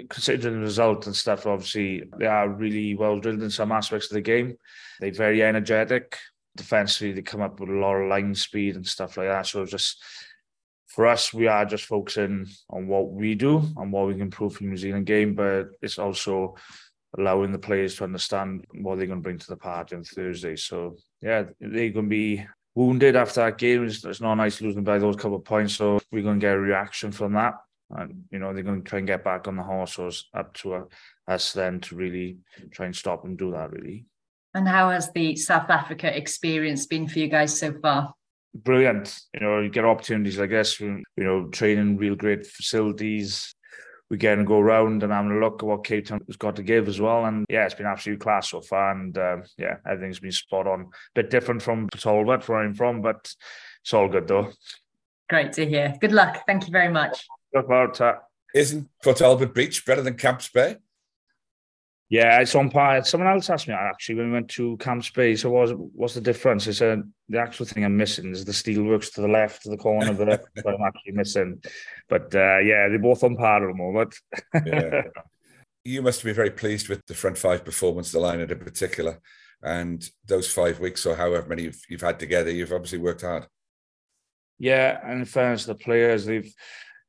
Considering 0.08 0.54
the 0.54 0.60
result 0.60 1.06
and 1.06 1.14
stuff, 1.14 1.46
obviously 1.46 2.02
they 2.18 2.26
are 2.26 2.48
really 2.48 2.94
well 2.94 3.20
drilled 3.20 3.42
in 3.42 3.50
some 3.50 3.70
aspects 3.72 4.10
of 4.10 4.14
the 4.14 4.22
game. 4.22 4.56
They're 5.00 5.12
very 5.12 5.42
energetic. 5.42 6.16
Defensively, 6.56 7.12
they 7.12 7.22
come 7.22 7.42
up 7.42 7.60
with 7.60 7.68
a 7.68 7.72
lot 7.72 7.96
of 7.96 8.08
line 8.08 8.34
speed 8.34 8.76
and 8.76 8.86
stuff 8.86 9.18
like 9.18 9.28
that. 9.28 9.46
So 9.46 9.66
just 9.66 10.02
for 10.94 11.06
us, 11.08 11.34
we 11.34 11.48
are 11.48 11.64
just 11.64 11.86
focusing 11.86 12.46
on 12.70 12.86
what 12.86 13.10
we 13.10 13.34
do 13.34 13.62
and 13.76 13.90
what 13.90 14.06
we 14.06 14.12
can 14.12 14.22
improve 14.22 14.54
from 14.54 14.70
New 14.70 14.76
Zealand 14.76 15.06
game, 15.06 15.34
but 15.34 15.70
it's 15.82 15.98
also 15.98 16.54
allowing 17.18 17.50
the 17.50 17.58
players 17.58 17.96
to 17.96 18.04
understand 18.04 18.64
what 18.74 18.96
they're 18.96 19.08
going 19.08 19.18
to 19.18 19.22
bring 19.22 19.38
to 19.38 19.46
the 19.48 19.56
party 19.56 19.96
on 19.96 20.04
Thursday. 20.04 20.54
So, 20.54 20.96
yeah, 21.20 21.44
they're 21.60 21.90
going 21.90 22.06
to 22.06 22.08
be 22.08 22.46
wounded 22.76 23.16
after 23.16 23.40
that 23.40 23.58
game. 23.58 23.84
It's, 23.84 24.04
it's 24.04 24.20
not 24.20 24.36
nice 24.36 24.60
losing 24.60 24.84
by 24.84 24.98
those 24.98 25.16
couple 25.16 25.38
of 25.38 25.44
points. 25.44 25.74
So, 25.74 25.98
we're 26.12 26.22
going 26.22 26.38
to 26.38 26.46
get 26.46 26.54
a 26.54 26.60
reaction 26.60 27.10
from 27.10 27.32
that. 27.32 27.54
And, 27.90 28.24
you 28.30 28.38
know, 28.38 28.54
they're 28.54 28.62
going 28.62 28.82
to 28.82 28.88
try 28.88 28.98
and 28.98 29.08
get 29.08 29.24
back 29.24 29.48
on 29.48 29.56
the 29.56 29.64
horse. 29.64 29.94
So, 29.94 30.06
it's 30.06 30.28
up 30.32 30.54
to 30.54 30.74
uh, 30.74 30.84
us 31.26 31.52
then 31.52 31.80
to 31.80 31.96
really 31.96 32.38
try 32.70 32.86
and 32.86 32.94
stop 32.94 33.24
and 33.24 33.36
do 33.36 33.50
that, 33.50 33.72
really. 33.72 34.06
And 34.54 34.68
how 34.68 34.90
has 34.90 35.10
the 35.10 35.34
South 35.34 35.70
Africa 35.70 36.16
experience 36.16 36.86
been 36.86 37.08
for 37.08 37.18
you 37.18 37.26
guys 37.26 37.58
so 37.58 37.72
far? 37.82 38.14
Brilliant. 38.54 39.18
You 39.32 39.40
know, 39.40 39.60
you 39.60 39.68
get 39.68 39.84
opportunities 39.84 40.38
like 40.38 40.50
this, 40.50 40.80
you 40.80 41.02
know, 41.16 41.48
training 41.48 41.96
real 41.96 42.14
great 42.14 42.46
facilities. 42.46 43.54
We 44.10 44.18
get 44.18 44.38
and 44.38 44.46
go 44.46 44.60
around 44.60 45.02
and 45.02 45.12
having 45.12 45.32
a 45.32 45.40
look 45.40 45.62
at 45.62 45.66
what 45.66 45.84
Cape 45.84 46.06
Town 46.06 46.20
has 46.26 46.36
got 46.36 46.56
to 46.56 46.62
give 46.62 46.88
as 46.88 47.00
well. 47.00 47.24
And 47.24 47.46
yeah, 47.48 47.64
it's 47.64 47.74
been 47.74 47.86
absolute 47.86 48.20
class 48.20 48.50
so 48.50 48.60
far. 48.60 48.92
And 48.92 49.16
uh, 49.16 49.38
yeah, 49.56 49.76
everything's 49.88 50.20
been 50.20 50.30
spot 50.30 50.66
on. 50.66 50.90
Bit 51.14 51.30
different 51.30 51.62
from 51.62 51.88
Talbot, 51.88 52.46
where 52.48 52.58
I'm 52.58 52.74
from, 52.74 53.00
but 53.00 53.32
it's 53.82 53.94
all 53.94 54.08
good 54.08 54.28
though. 54.28 54.52
Great 55.28 55.52
to 55.54 55.66
hear. 55.66 55.94
Good 56.00 56.12
luck. 56.12 56.42
Thank 56.46 56.66
you 56.66 56.70
very 56.70 56.92
much. 56.92 57.26
Good 57.52 57.64
about 57.64 57.98
that. 57.98 58.24
Isn't 58.54 58.88
Port 59.02 59.16
Talbot 59.16 59.54
Beach 59.54 59.84
better 59.84 60.02
than 60.02 60.14
Camps 60.14 60.48
Bay? 60.48 60.76
Yeah, 62.14 62.40
it's 62.40 62.54
on 62.54 62.70
par. 62.70 63.02
Someone 63.02 63.28
else 63.28 63.50
asked 63.50 63.66
me 63.66 63.74
actually 63.74 64.14
when 64.14 64.26
we 64.28 64.34
went 64.34 64.48
to 64.50 64.76
Camps 64.76 65.10
Bay. 65.10 65.34
So 65.34 65.50
what's 65.50 65.72
what's 65.72 66.14
the 66.14 66.20
difference? 66.20 66.68
I 66.68 66.70
said 66.70 67.02
the 67.28 67.40
actual 67.40 67.66
thing 67.66 67.84
I'm 67.84 67.96
missing 67.96 68.30
is 68.30 68.44
the 68.44 68.52
steelworks 68.52 69.12
to 69.14 69.20
the 69.20 69.26
left 69.26 69.66
of 69.66 69.72
the 69.72 69.78
corner 69.78 70.12
that 70.12 70.40
I'm 70.64 70.86
actually 70.86 71.14
missing. 71.14 71.60
But 72.08 72.32
uh, 72.32 72.58
yeah, 72.58 72.86
they're 72.86 73.00
both 73.00 73.24
on 73.24 73.34
par 73.34 73.68
at 73.68 73.72
the 73.72 73.76
moment. 73.76 74.14
yeah. 74.64 75.02
You 75.82 76.02
must 76.02 76.22
be 76.22 76.32
very 76.32 76.52
pleased 76.52 76.88
with 76.88 77.04
the 77.06 77.14
front 77.14 77.36
five 77.36 77.64
performance, 77.64 78.12
the 78.12 78.20
line 78.20 78.38
at 78.38 78.52
in 78.52 78.60
particular, 78.60 79.18
and 79.64 80.08
those 80.24 80.48
five 80.48 80.78
weeks 80.78 81.04
or 81.06 81.16
however 81.16 81.48
many 81.48 81.64
you've, 81.64 81.82
you've 81.88 82.00
had 82.00 82.20
together. 82.20 82.52
You've 82.52 82.72
obviously 82.72 82.98
worked 82.98 83.22
hard. 83.22 83.48
Yeah, 84.60 85.00
and 85.02 85.18
in 85.18 85.24
fairness, 85.24 85.64
the 85.64 85.74
players 85.74 86.26
they've, 86.26 86.54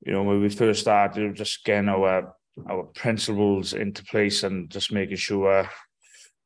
you 0.03 0.13
know, 0.13 0.23
when 0.23 0.41
we 0.41 0.49
first 0.49 0.81
started, 0.81 1.35
just 1.35 1.63
getting 1.63 1.89
our 1.89 2.33
our 2.69 2.83
principles 2.83 3.73
into 3.73 4.03
place 4.05 4.43
and 4.43 4.69
just 4.69 4.91
making 4.91 5.17
sure 5.17 5.69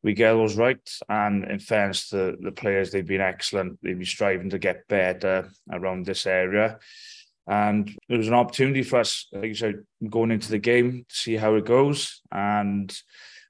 we 0.01 0.13
get 0.13 0.33
those 0.33 0.57
right. 0.57 0.89
And 1.09 1.43
in 1.45 1.59
fairness 1.59 2.09
to 2.09 2.37
the 2.39 2.51
players, 2.51 2.91
they've 2.91 3.05
been 3.05 3.21
excellent. 3.21 3.79
They've 3.81 3.97
been 3.97 4.05
striving 4.05 4.49
to 4.51 4.59
get 4.59 4.87
better 4.87 5.49
around 5.71 6.05
this 6.05 6.25
area. 6.25 6.79
And 7.47 7.89
it 8.07 8.17
was 8.17 8.27
an 8.27 8.33
opportunity 8.33 8.83
for 8.83 8.99
us, 8.99 9.27
like 9.31 9.45
you 9.45 9.55
said, 9.55 9.83
going 10.07 10.31
into 10.31 10.51
the 10.51 10.59
game 10.59 11.05
to 11.09 11.15
see 11.15 11.35
how 11.35 11.55
it 11.55 11.65
goes. 11.65 12.21
And 12.31 12.95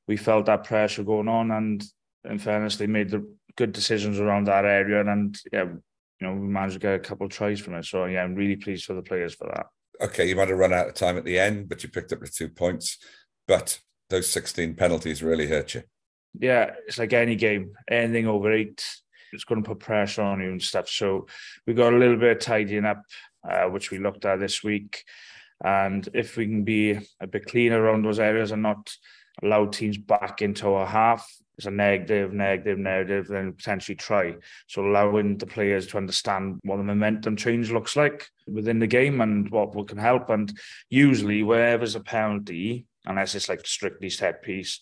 we 0.08 0.18
felt 0.18 0.46
that 0.46 0.64
pressure 0.64 1.04
going 1.04 1.28
on. 1.28 1.52
And 1.52 1.84
in 2.24 2.40
fairness, 2.40 2.78
they 2.78 2.88
made 2.88 3.10
the 3.10 3.32
good 3.56 3.72
decisions 3.74 4.20
around 4.20 4.46
that 4.46 4.66
area. 4.66 5.02
And 5.06 5.38
yeah, 5.52 5.66
you 5.66 6.28
know, 6.28 6.34
we 6.34 6.48
managed 6.48 6.76
to 6.76 6.80
get 6.80 6.96
a 6.96 7.00
couple 7.00 7.26
of 7.26 7.32
tries 7.32 7.60
from 7.60 7.76
it. 7.76 7.86
So 7.86 8.06
yeah, 8.06 8.24
I'm 8.24 8.36
really 8.36 8.56
pleased 8.56 8.86
for 8.86 8.94
the 8.94 9.02
players 9.02 9.36
for 9.36 9.48
that. 9.48 9.68
Okay, 10.02 10.28
you 10.28 10.36
might 10.36 10.48
have 10.48 10.58
run 10.58 10.74
out 10.74 10.88
of 10.88 10.94
time 10.94 11.18
at 11.18 11.26
the 11.26 11.40
end, 11.40 11.68
but 11.68 11.84
you 11.84 11.90
picked 11.90 12.14
up 12.14 12.22
the 12.22 12.28
two 12.28 12.50
points. 12.50 12.98
But 13.48 13.80
those 14.10 14.30
16 14.30 14.76
penalties 14.76 15.22
really 15.22 15.48
hurt 15.48 15.76
you. 15.76 15.84
Yeah, 16.40 16.72
it's 16.88 16.98
like 16.98 17.14
any 17.14 17.36
game. 17.36 17.74
Anything 17.90 18.28
over 18.28 18.52
eight, 18.52 18.86
it's 19.34 19.44
going 19.44 19.62
to 19.64 19.68
put 19.68 19.80
pressure 19.80 20.22
on 20.22 20.40
you 20.40 20.52
and 20.52 20.62
stuff. 20.62 20.88
So 20.88 21.28
we 21.68 21.74
got 21.74 21.94
a 21.94 21.98
little 21.98 22.18
bit 22.18 22.38
of 22.38 22.40
tidying 22.40 22.86
up 22.86 23.02
uh, 23.48 23.66
which 23.66 23.92
we 23.92 23.98
looked 23.98 24.26
at 24.26 24.40
this 24.40 24.64
week. 24.64 25.04
And 25.64 26.08
if 26.14 26.38
we 26.38 26.46
can 26.46 26.64
be 26.64 27.00
a 27.20 27.28
bit 27.28 27.46
cleaner 27.46 27.82
around 27.82 28.06
those 28.06 28.20
areas 28.20 28.52
and 28.52 28.64
not 28.64 28.92
allow 29.44 29.66
teams 29.66 29.98
back 29.98 30.42
into 30.42 30.70
our 30.70 30.86
half, 30.86 31.30
it's 31.60 31.66
a 31.66 31.72
negative, 31.72 32.32
negative, 32.32 32.80
negative, 32.80 33.28
then 33.28 33.52
potentially 33.52 33.98
try. 33.98 34.34
So 34.68 34.82
allowing 34.82 35.38
the 35.38 35.46
players 35.46 35.88
to 35.88 35.98
understand 35.98 36.58
what 36.64 36.78
the 36.78 36.84
momentum 36.84 37.36
change 37.36 37.70
looks 37.70 37.98
like 37.98 38.30
within 38.48 38.80
the 38.80 38.88
game 38.88 39.20
and 39.20 39.50
what, 39.50 39.76
what 39.76 39.90
can 39.90 39.98
help. 39.98 40.30
And 40.30 40.58
usually, 40.90 41.44
wherever 41.44 41.80
there's 41.80 41.96
a 41.96 42.00
penalty, 42.00 42.86
unless 43.06 43.36
it's 43.36 43.50
like 43.50 43.68
strictly 43.68 44.10
set 44.10 44.42
piece, 44.42 44.80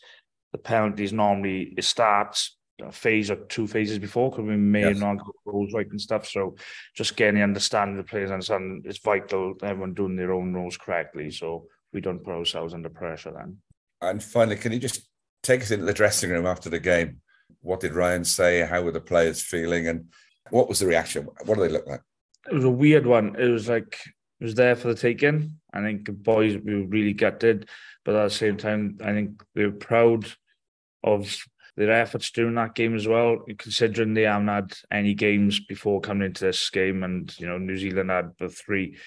the 0.51 0.60
penalties 0.60 1.12
normally 1.12 1.74
it 1.75 1.84
starts 1.84 2.55
a 2.79 2.91
phase 2.91 3.31
or 3.31 3.38
two 3.48 3.65
phases 3.65 3.98
before 3.98 4.29
because 4.29 4.46
we 4.46 4.55
may 4.55 4.89
yes. 4.89 5.00
not 5.00 5.17
got 5.17 5.34
rules 5.46 5.74
right 5.74 5.89
and 5.89 6.00
stuff. 6.00 6.27
So 6.27 6.57
just 6.96 7.15
getting 7.15 7.38
the 7.38 7.41
understanding 7.41 7.98
of 7.98 8.05
the 8.05 8.10
players 8.10 8.50
and 8.51 8.86
it's 8.86 9.00
vital 9.00 9.55
everyone 9.63 9.96
doing 9.96 10.15
their 10.15 10.31
own 10.31 10.53
roles 10.53 10.77
correctly. 10.77 11.31
So 11.31 11.65
we 11.91 12.01
don't 12.01 12.24
put 12.24 12.36
ourselves 12.36 12.75
under 12.75 12.89
pressure 12.89 13.34
then. 13.36 13.57
And 14.00 14.22
finally, 14.22 14.57
can 14.57 14.74
you 14.74 14.79
just 14.79 15.01
take 15.48 15.62
us 15.62 15.72
into 15.72 15.86
the 15.86 15.94
dressing 15.94 16.30
room 16.30 16.46
after 16.46 16.70
the 16.70 16.80
game? 16.80 17.22
What 17.62 17.80
did 17.80 17.96
Ryan 17.96 18.25
say? 18.25 18.62
How 18.62 18.82
were 18.82 18.92
the 18.92 19.01
players 19.01 19.42
feeling? 19.42 19.88
And 19.88 20.10
what 20.50 20.70
was 20.70 20.80
the 20.80 20.88
reaction? 20.88 21.27
What 21.46 21.56
do 21.56 21.62
they 21.62 21.70
look 21.70 21.88
like? 21.88 22.01
It 22.50 22.54
was 22.54 22.66
a 22.66 22.70
weird 22.70 23.06
one. 23.06 23.36
It 23.39 23.48
was 23.48 23.68
like 23.68 23.98
it 24.39 24.44
was 24.44 24.56
there 24.56 24.75
for 24.75 24.89
the 24.89 24.96
taking. 24.96 25.60
I 25.74 25.82
think 25.82 26.06
the 26.06 26.12
boys 26.12 26.58
we 26.58 26.75
were 26.75 26.88
really 26.88 27.13
gutted, 27.13 27.68
but 28.06 28.16
at 28.16 28.24
the 28.25 28.36
same 28.36 28.58
time, 28.58 29.00
I 29.04 29.12
think 29.13 29.44
they 29.56 29.66
were 29.66 29.72
proud 29.72 30.32
of 31.04 31.38
their 31.75 31.92
efforts 31.92 32.32
during 32.32 32.56
that 32.56 32.75
game 32.75 32.96
as 32.96 33.08
well, 33.08 33.38
considering 33.58 34.13
they 34.13 34.24
haven't 34.24 34.48
had 34.48 34.74
any 34.92 35.13
games 35.13 35.60
before 35.60 36.01
coming 36.01 36.25
into 36.25 36.46
this 36.46 36.70
game, 36.70 37.04
and 37.04 37.34
you 37.39 37.48
know 37.48 37.58
New 37.58 37.77
Zealand 37.77 38.10
had 38.10 38.32
the 38.39 38.50
three. 38.50 38.98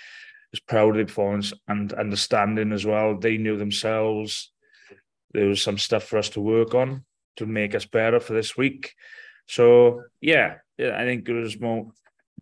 Was 0.52 0.61
proud 0.61 0.97
of 0.97 0.97
the 0.97 1.04
performance 1.04 1.52
and 1.68 1.92
understanding 1.92 2.73
as 2.73 2.85
well. 2.85 3.16
They 3.16 3.37
knew 3.37 3.56
themselves. 3.56 4.50
There 5.32 5.46
was 5.46 5.62
some 5.62 5.78
stuff 5.78 6.04
for 6.04 6.18
us 6.18 6.28
to 6.30 6.40
work 6.40 6.75
on 6.75 7.04
to 7.37 7.46
make 7.46 7.75
us 7.75 7.84
better 7.84 8.20
for 8.20 8.32
this 8.34 8.56
week. 8.56 8.94
So 9.46 10.02
yeah, 10.20 10.56
yeah 10.78 10.96
I 11.00 11.04
think 11.04 11.28
it 11.28 11.32
was 11.32 11.60
more 11.60 11.90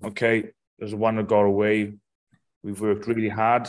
okay. 0.05 0.51
There's 0.79 0.95
one 0.95 1.17
that 1.17 1.29
got 1.29 1.43
away. 1.43 1.95
We've 2.63 2.81
worked 2.81 3.07
really 3.07 3.29
hard. 3.29 3.69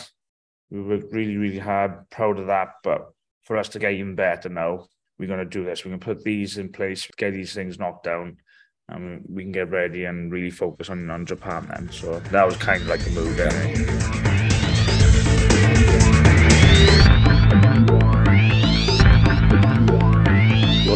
We 0.70 0.80
worked 0.80 1.12
really, 1.12 1.36
really 1.36 1.58
hard. 1.58 2.08
Proud 2.10 2.38
of 2.38 2.46
that. 2.46 2.74
But 2.82 3.10
for 3.42 3.56
us 3.56 3.68
to 3.70 3.78
get 3.78 3.92
even 3.92 4.14
better 4.14 4.48
now, 4.48 4.86
we're 5.18 5.26
going 5.26 5.40
to 5.40 5.44
do 5.44 5.64
this. 5.64 5.84
We're 5.84 5.90
going 5.90 6.00
to 6.00 6.04
put 6.04 6.24
these 6.24 6.56
in 6.56 6.70
place, 6.70 7.06
get 7.16 7.32
these 7.32 7.52
things 7.52 7.78
knocked 7.78 8.04
down, 8.04 8.38
and 8.88 9.22
we 9.28 9.42
can 9.42 9.52
get 9.52 9.70
ready 9.70 10.04
and 10.04 10.32
really 10.32 10.50
focus 10.50 10.88
on, 10.88 11.10
on 11.10 11.26
Japan 11.26 11.66
then. 11.68 11.90
So 11.92 12.20
that 12.20 12.46
was 12.46 12.56
kind 12.56 12.82
of 12.82 12.88
like 12.88 13.04
the 13.04 13.10
move 13.10 13.36
there. 13.36 13.50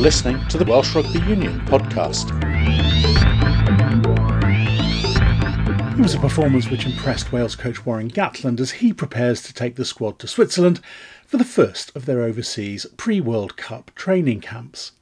Listening 0.05 0.47
to 0.49 0.59
the 0.59 0.67
Welsh 0.67 0.95
Rugby 0.95 1.19
Union 1.21 1.59
podcast. 1.61 2.29
It 5.99 6.03
was 6.03 6.15
a 6.15 6.19
performance 6.19 6.69
which 6.69 6.85
impressed 6.85 7.33
Wales 7.33 7.57
coach 7.57 7.87
Warren 7.87 8.11
Gatland 8.11 8.61
as 8.61 8.73
he 8.73 8.93
prepares 8.93 9.41
to 9.45 9.55
take 9.55 9.77
the 9.77 9.85
squad 9.87 10.19
to 10.19 10.27
Switzerland 10.27 10.81
for 11.25 11.39
the 11.39 11.45
first 11.45 11.91
of 11.97 12.05
their 12.05 12.21
overseas 12.21 12.85
pre 12.99 13.19
World 13.19 13.57
Cup 13.57 13.93
training 13.95 14.43
camps. 14.43 14.93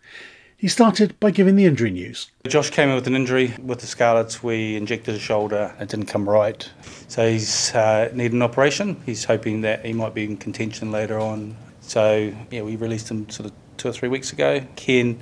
He 0.57 0.69
started 0.69 1.19
by 1.19 1.33
giving 1.33 1.57
the 1.57 1.65
injury 1.65 1.91
news. 1.91 2.31
Josh 2.47 2.71
came 2.71 2.89
in 2.89 2.95
with 2.95 3.09
an 3.09 3.17
injury 3.17 3.55
with 3.61 3.81
the 3.81 3.89
Scarlets. 3.89 4.41
We 4.41 4.77
injected 4.77 5.15
his 5.15 5.23
shoulder. 5.23 5.75
It 5.81 5.89
didn't 5.89 6.07
come 6.07 6.29
right. 6.29 6.71
So 7.09 7.29
he's 7.29 7.75
uh, 7.75 8.13
needed 8.15 8.35
an 8.35 8.43
operation. 8.43 9.03
He's 9.05 9.25
hoping 9.25 9.63
that 9.63 9.85
he 9.85 9.95
might 9.95 10.15
be 10.15 10.23
in 10.23 10.37
contention 10.37 10.93
later 10.93 11.19
on. 11.19 11.57
So, 11.83 12.33
yeah, 12.51 12.63
we 12.63 12.77
released 12.77 13.11
him 13.11 13.29
sort 13.29 13.47
of 13.47 13.53
two 13.77 13.89
or 13.89 13.93
three 13.93 14.09
weeks 14.09 14.33
ago. 14.33 14.65
Ken 14.77 15.21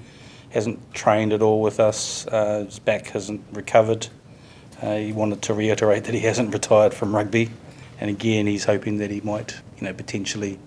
hasn't 0.51 0.95
trained 0.95 1.33
at 1.33 1.43
all 1.43 1.61
with 1.61 1.81
us. 1.81 2.27
Uh, 2.27 2.65
his 2.65 2.79
back 2.79 3.09
hasn't 3.09 3.43
recovered. 3.53 4.09
Uh, 4.83 4.97
he 4.97 5.13
wanted 5.13 5.43
to 5.43 5.55
reiterate 5.55 6.05
that 6.05 6.15
he 6.15 6.21
hasn't 6.21 6.53
retired 6.53 6.95
from 6.95 7.15
rugby, 7.15 7.51
and 7.99 8.09
again, 8.09 8.47
he's 8.47 8.65
hoping 8.65 8.99
that 8.99 9.11
he 9.11 9.21
might, 9.21 9.61
you 9.79 9.87
know, 9.87 9.93
potentially 9.93 10.59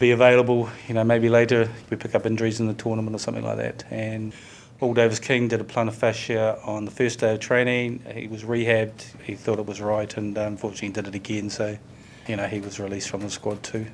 be 0.00 0.10
available. 0.10 0.68
You 0.88 0.94
know, 0.94 1.04
maybe 1.04 1.28
later 1.28 1.62
if 1.62 1.90
we 1.90 1.96
pick 1.96 2.14
up 2.14 2.26
injuries 2.26 2.58
in 2.58 2.66
the 2.66 2.74
tournament 2.74 3.14
or 3.14 3.18
something 3.18 3.44
like 3.44 3.58
that. 3.58 3.84
And 3.90 4.32
Paul 4.78 4.94
Davis 4.94 5.20
King 5.20 5.46
did 5.46 5.60
a 5.60 5.64
plantar 5.64 5.92
fascia 5.92 6.58
on 6.64 6.84
the 6.84 6.90
first 6.90 7.20
day 7.20 7.34
of 7.34 7.40
training. 7.40 8.02
He 8.14 8.26
was 8.26 8.42
rehabbed. 8.42 9.04
He 9.22 9.36
thought 9.36 9.58
it 9.58 9.66
was 9.66 9.80
right, 9.80 10.16
and 10.16 10.36
uh, 10.36 10.42
unfortunately 10.42 10.88
did 10.90 11.06
it 11.06 11.14
again. 11.14 11.50
So, 11.50 11.78
you 12.26 12.36
know, 12.36 12.46
he 12.46 12.60
was 12.60 12.80
released 12.80 13.08
from 13.08 13.20
the 13.20 13.30
squad 13.30 13.62
too. 13.62 13.86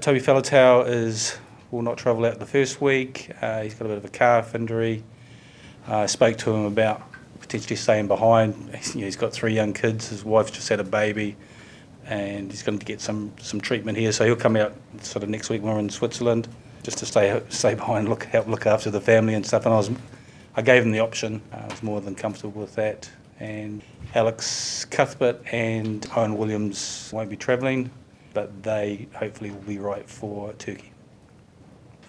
Toby 0.00 0.20
Faletau 0.20 0.86
is 0.86 1.38
will 1.70 1.82
not 1.82 1.96
travel 1.96 2.26
out 2.26 2.38
the 2.38 2.46
first 2.46 2.80
week. 2.82 3.30
Uh, 3.40 3.62
he's 3.62 3.74
got 3.74 3.86
a 3.86 3.88
bit 3.88 3.96
of 3.98 4.04
a 4.04 4.10
calf 4.10 4.54
injury. 4.54 5.02
Uh, 5.88 6.00
I 6.00 6.06
spoke 6.06 6.36
to 6.38 6.54
him 6.54 6.66
about 6.66 7.02
potentially 7.40 7.76
staying 7.76 8.06
behind. 8.06 8.54
You 8.94 9.00
know, 9.00 9.04
he's 9.06 9.16
got 9.16 9.32
three 9.32 9.54
young 9.54 9.72
kids. 9.72 10.08
His 10.10 10.22
wife 10.22 10.52
just 10.52 10.68
had 10.68 10.80
a 10.80 10.84
baby, 10.84 11.34
and 12.04 12.50
he's 12.50 12.62
going 12.62 12.78
to 12.78 12.84
get 12.84 13.00
some 13.00 13.32
some 13.40 13.60
treatment 13.60 13.96
here. 13.96 14.12
So 14.12 14.26
he'll 14.26 14.36
come 14.36 14.54
out 14.54 14.74
sort 15.00 15.22
of 15.22 15.30
next 15.30 15.48
week 15.48 15.62
when 15.62 15.72
we're 15.72 15.80
in 15.80 15.88
Switzerland, 15.88 16.46
just 16.82 16.98
to 16.98 17.06
stay 17.06 17.42
stay 17.48 17.74
behind, 17.74 18.08
look 18.08 18.24
help 18.24 18.48
look 18.48 18.66
after 18.66 18.90
the 18.90 19.00
family 19.00 19.32
and 19.32 19.46
stuff. 19.46 19.64
And 19.64 19.72
I 19.72 19.78
was, 19.78 19.90
I 20.56 20.62
gave 20.62 20.82
him 20.82 20.92
the 20.92 21.00
option. 21.00 21.40
I 21.52 21.66
was 21.66 21.82
more 21.82 22.02
than 22.02 22.14
comfortable 22.14 22.60
with 22.60 22.74
that. 22.74 23.10
And 23.40 23.82
Alex 24.14 24.84
Cuthbert 24.84 25.42
and 25.52 26.06
Owen 26.14 26.36
Williams 26.36 27.10
won't 27.12 27.30
be 27.30 27.36
travelling, 27.36 27.90
but 28.36 28.62
they 28.62 29.08
hopefully 29.14 29.50
will 29.50 29.62
be 29.62 29.78
right 29.78 30.06
for 30.06 30.52
Turkey. 30.58 30.92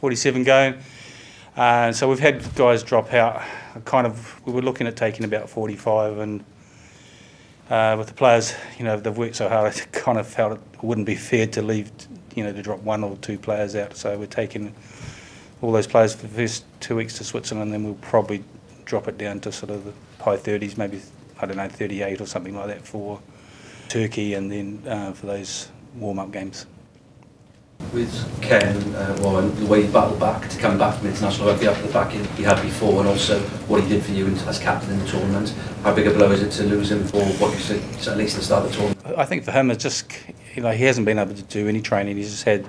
47 0.01 0.43
going. 0.43 0.77
Uh, 1.55 1.93
so 1.93 2.09
we've 2.09 2.19
had 2.19 2.43
guys 2.53 2.83
drop 2.83 3.13
out. 3.13 3.41
Kind 3.85 4.05
of, 4.05 4.45
we 4.45 4.51
were 4.51 4.61
looking 4.61 4.87
at 4.87 4.97
taking 4.97 5.23
about 5.23 5.49
45, 5.49 6.17
and 6.17 6.43
uh, 7.69 7.95
with 7.97 8.07
the 8.07 8.13
players, 8.13 8.53
you 8.77 8.83
know, 8.83 8.99
they've 8.99 9.17
worked 9.17 9.37
so 9.37 9.47
hard. 9.47 9.73
I 9.77 9.85
kind 9.97 10.17
of 10.17 10.27
felt 10.27 10.59
it 10.59 10.83
wouldn't 10.83 11.07
be 11.07 11.15
fair 11.15 11.47
to 11.47 11.61
leave, 11.61 11.93
you 12.35 12.43
know, 12.43 12.51
to 12.51 12.61
drop 12.61 12.81
one 12.81 13.05
or 13.05 13.15
two 13.15 13.39
players 13.39 13.73
out. 13.73 13.95
So 13.95 14.17
we're 14.19 14.25
taking 14.25 14.75
all 15.61 15.71
those 15.71 15.87
players 15.87 16.13
for 16.13 16.23
the 16.23 16.33
first 16.33 16.65
two 16.81 16.97
weeks 16.97 17.17
to 17.19 17.23
Switzerland, 17.23 17.67
and 17.67 17.73
then 17.73 17.85
we'll 17.85 18.01
probably 18.01 18.43
drop 18.83 19.07
it 19.07 19.17
down 19.17 19.39
to 19.39 19.51
sort 19.53 19.71
of 19.71 19.85
the 19.85 19.93
high 20.21 20.35
30s, 20.35 20.77
maybe 20.77 20.99
I 21.39 21.45
don't 21.45 21.55
know, 21.55 21.69
38 21.69 22.19
or 22.19 22.25
something 22.25 22.53
like 22.53 22.67
that 22.67 22.85
for 22.85 23.21
Turkey, 23.87 24.33
and 24.33 24.51
then 24.51 24.83
uh, 24.85 25.13
for 25.13 25.27
those 25.27 25.69
warm-up 25.99 26.31
games 26.31 26.65
with 27.93 28.41
Ken 28.41 28.75
uh, 28.95 29.17
Warren, 29.21 29.55
the 29.59 29.65
way 29.65 29.83
he 29.83 29.91
battled 29.91 30.19
back 30.19 30.49
to 30.49 30.59
come 30.59 30.77
back 30.77 30.97
from 30.97 31.07
international 31.07 31.47
rugby 31.47 31.67
after 31.67 31.85
the 31.85 31.93
back 31.93 32.11
he 32.11 32.43
had 32.43 32.61
before, 32.61 32.99
and 32.99 33.07
also 33.07 33.39
what 33.67 33.81
he 33.81 33.89
did 33.89 34.03
for 34.03 34.11
you 34.11 34.27
as 34.27 34.59
captain 34.59 34.91
in 34.91 34.99
the 34.99 35.07
tournament. 35.07 35.53
How 35.83 35.93
big 35.93 36.07
a 36.07 36.11
blow 36.11 36.31
is 36.31 36.41
it 36.41 36.51
to 36.51 36.63
lose 36.63 36.91
him 36.91 37.05
for 37.05 37.23
what 37.23 37.53
you 37.53 37.59
said, 37.59 37.81
at 38.07 38.17
least 38.17 38.35
the 38.35 38.41
start 38.41 38.65
of 38.65 38.71
the 38.71 38.77
tournament? 38.77 39.17
I 39.17 39.25
think 39.25 39.43
for 39.43 39.51
him, 39.51 39.71
it's 39.71 39.83
just 39.83 40.11
you 40.55 40.63
know 40.63 40.71
he 40.71 40.83
hasn't 40.83 41.05
been 41.05 41.19
able 41.19 41.35
to 41.35 41.43
do 41.43 41.67
any 41.67 41.81
training. 41.81 42.17
He's 42.17 42.31
just 42.31 42.43
had 42.43 42.67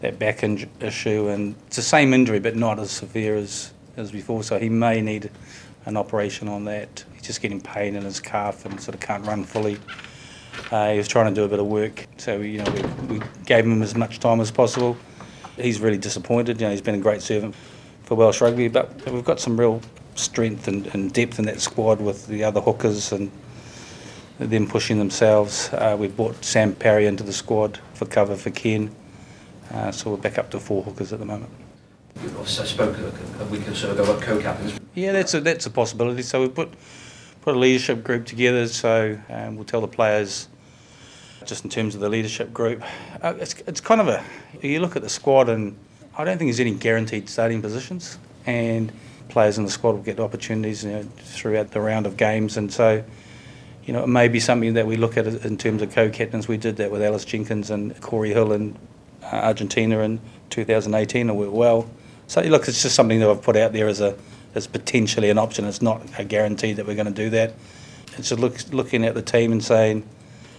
that 0.00 0.18
back 0.18 0.44
issue, 0.44 1.28
and 1.28 1.54
it's 1.66 1.76
the 1.76 1.82
same 1.82 2.14
injury, 2.14 2.38
but 2.38 2.56
not 2.56 2.78
as 2.78 2.90
severe 2.90 3.36
as 3.36 3.72
as 3.96 4.12
before. 4.12 4.42
So 4.44 4.58
he 4.58 4.68
may 4.68 5.00
need 5.00 5.30
an 5.86 5.96
operation 5.96 6.48
on 6.48 6.64
that. 6.64 7.04
He's 7.14 7.22
just 7.22 7.40
getting 7.42 7.60
pain 7.60 7.96
in 7.96 8.02
his 8.02 8.20
calf 8.20 8.64
and 8.64 8.80
sort 8.80 8.94
of 8.94 9.00
can't 9.00 9.26
run 9.26 9.44
fully. 9.44 9.78
Uh, 10.70 10.92
he 10.92 10.98
was 10.98 11.08
trying 11.08 11.32
to 11.32 11.34
do 11.34 11.44
a 11.44 11.48
bit 11.48 11.58
of 11.58 11.66
work, 11.66 12.06
so 12.16 12.38
you 12.38 12.58
know 12.58 12.70
we, 12.72 13.18
we, 13.18 13.26
gave 13.46 13.64
him 13.64 13.82
as 13.82 13.94
much 13.94 14.20
time 14.20 14.40
as 14.40 14.50
possible. 14.50 14.96
He's 15.56 15.80
really 15.80 15.98
disappointed. 15.98 16.60
You 16.60 16.66
know, 16.66 16.70
he's 16.72 16.80
been 16.80 16.94
a 16.94 17.00
great 17.00 17.22
servant 17.22 17.54
for 18.02 18.16
Welsh 18.16 18.40
rugby, 18.40 18.68
but 18.68 19.10
we've 19.10 19.24
got 19.24 19.40
some 19.40 19.58
real 19.58 19.80
strength 20.14 20.68
and, 20.68 20.86
and 20.88 21.12
depth 21.12 21.38
in 21.38 21.44
that 21.46 21.60
squad 21.60 22.00
with 22.00 22.26
the 22.26 22.44
other 22.44 22.60
hookers 22.60 23.12
and 23.12 23.30
them 24.38 24.66
pushing 24.66 24.98
themselves. 24.98 25.72
Uh, 25.72 25.96
we've 25.98 26.16
brought 26.16 26.44
Sam 26.44 26.74
Parry 26.74 27.06
into 27.06 27.22
the 27.22 27.32
squad 27.32 27.78
for 27.94 28.06
cover 28.06 28.36
for 28.36 28.50
Ken, 28.50 28.94
uh, 29.72 29.92
so 29.92 30.10
we're 30.10 30.16
back 30.16 30.38
up 30.38 30.50
to 30.50 30.60
four 30.60 30.82
hookers 30.82 31.12
at 31.12 31.18
the 31.18 31.26
moment. 31.26 31.50
I 32.16 32.44
spoke 32.44 32.96
a, 32.98 33.12
a 33.42 33.46
week 33.46 33.66
or 33.68 33.74
so 33.74 33.92
ago 33.92 34.04
about 34.04 34.22
co-captains. 34.22 34.78
Yeah, 34.94 35.12
that's 35.12 35.34
a 35.34 35.40
that's 35.40 35.66
a 35.66 35.70
possibility. 35.70 36.22
So 36.22 36.40
we 36.40 36.48
put 36.48 36.72
put 37.44 37.54
a 37.54 37.58
leadership 37.58 38.02
group 38.02 38.24
together. 38.24 38.66
So 38.66 39.20
um, 39.28 39.56
we'll 39.56 39.66
tell 39.66 39.82
the 39.82 39.86
players 39.86 40.48
just 41.44 41.62
in 41.62 41.68
terms 41.68 41.94
of 41.94 42.00
the 42.00 42.08
leadership 42.08 42.54
group. 42.54 42.82
Uh, 43.22 43.34
it's 43.38 43.54
it's 43.66 43.82
kind 43.82 44.00
of 44.00 44.08
a 44.08 44.24
you 44.62 44.80
look 44.80 44.96
at 44.96 45.02
the 45.02 45.10
squad 45.10 45.50
and 45.50 45.76
I 46.16 46.24
don't 46.24 46.38
think 46.38 46.48
there's 46.48 46.60
any 46.60 46.74
guaranteed 46.74 47.28
starting 47.28 47.60
positions 47.60 48.18
and 48.46 48.90
players 49.28 49.58
in 49.58 49.64
the 49.64 49.70
squad 49.70 49.92
will 49.92 50.02
get 50.02 50.20
opportunities 50.20 50.84
you 50.84 50.92
know, 50.92 51.02
throughout 51.18 51.70
the 51.72 51.82
round 51.82 52.06
of 52.06 52.16
games 52.16 52.56
and 52.56 52.72
so 52.72 53.04
you 53.84 53.92
know, 53.92 54.02
it 54.02 54.08
may 54.08 54.28
be 54.28 54.40
something 54.40 54.72
that 54.74 54.86
we 54.86 54.96
look 54.96 55.18
at 55.18 55.26
in 55.26 55.58
terms 55.58 55.82
of 55.82 55.92
co-captains. 55.92 56.48
We 56.48 56.56
did 56.56 56.76
that 56.76 56.90
with 56.90 57.02
Ellis 57.02 57.26
Jenkins 57.26 57.68
and 57.68 58.00
Cory 58.00 58.30
Hill 58.30 58.52
in 58.52 58.74
uh, 59.22 59.26
Argentina 59.36 59.98
in 59.98 60.18
2018, 60.48 61.28
and 61.28 61.38
worked 61.38 61.52
well. 61.52 61.86
So 62.26 62.40
look, 62.40 62.66
it's 62.66 62.80
just 62.80 62.94
something 62.94 63.20
that 63.20 63.28
I've 63.28 63.42
put 63.42 63.56
out 63.56 63.74
there 63.74 63.86
as 63.86 64.00
a 64.00 64.16
as 64.54 64.66
potentially 64.66 65.30
an 65.30 65.38
option. 65.38 65.64
It's 65.64 65.82
not 65.82 66.02
a 66.18 66.24
guarantee 66.24 66.72
that 66.74 66.86
we're 66.86 66.94
going 66.94 67.06
to 67.06 67.12
do 67.12 67.30
that. 67.30 67.54
It's 68.16 68.28
just 68.28 68.40
look, 68.40 68.56
looking 68.72 69.04
at 69.04 69.14
the 69.14 69.22
team 69.22 69.52
and 69.52 69.62
saying, 69.62 70.08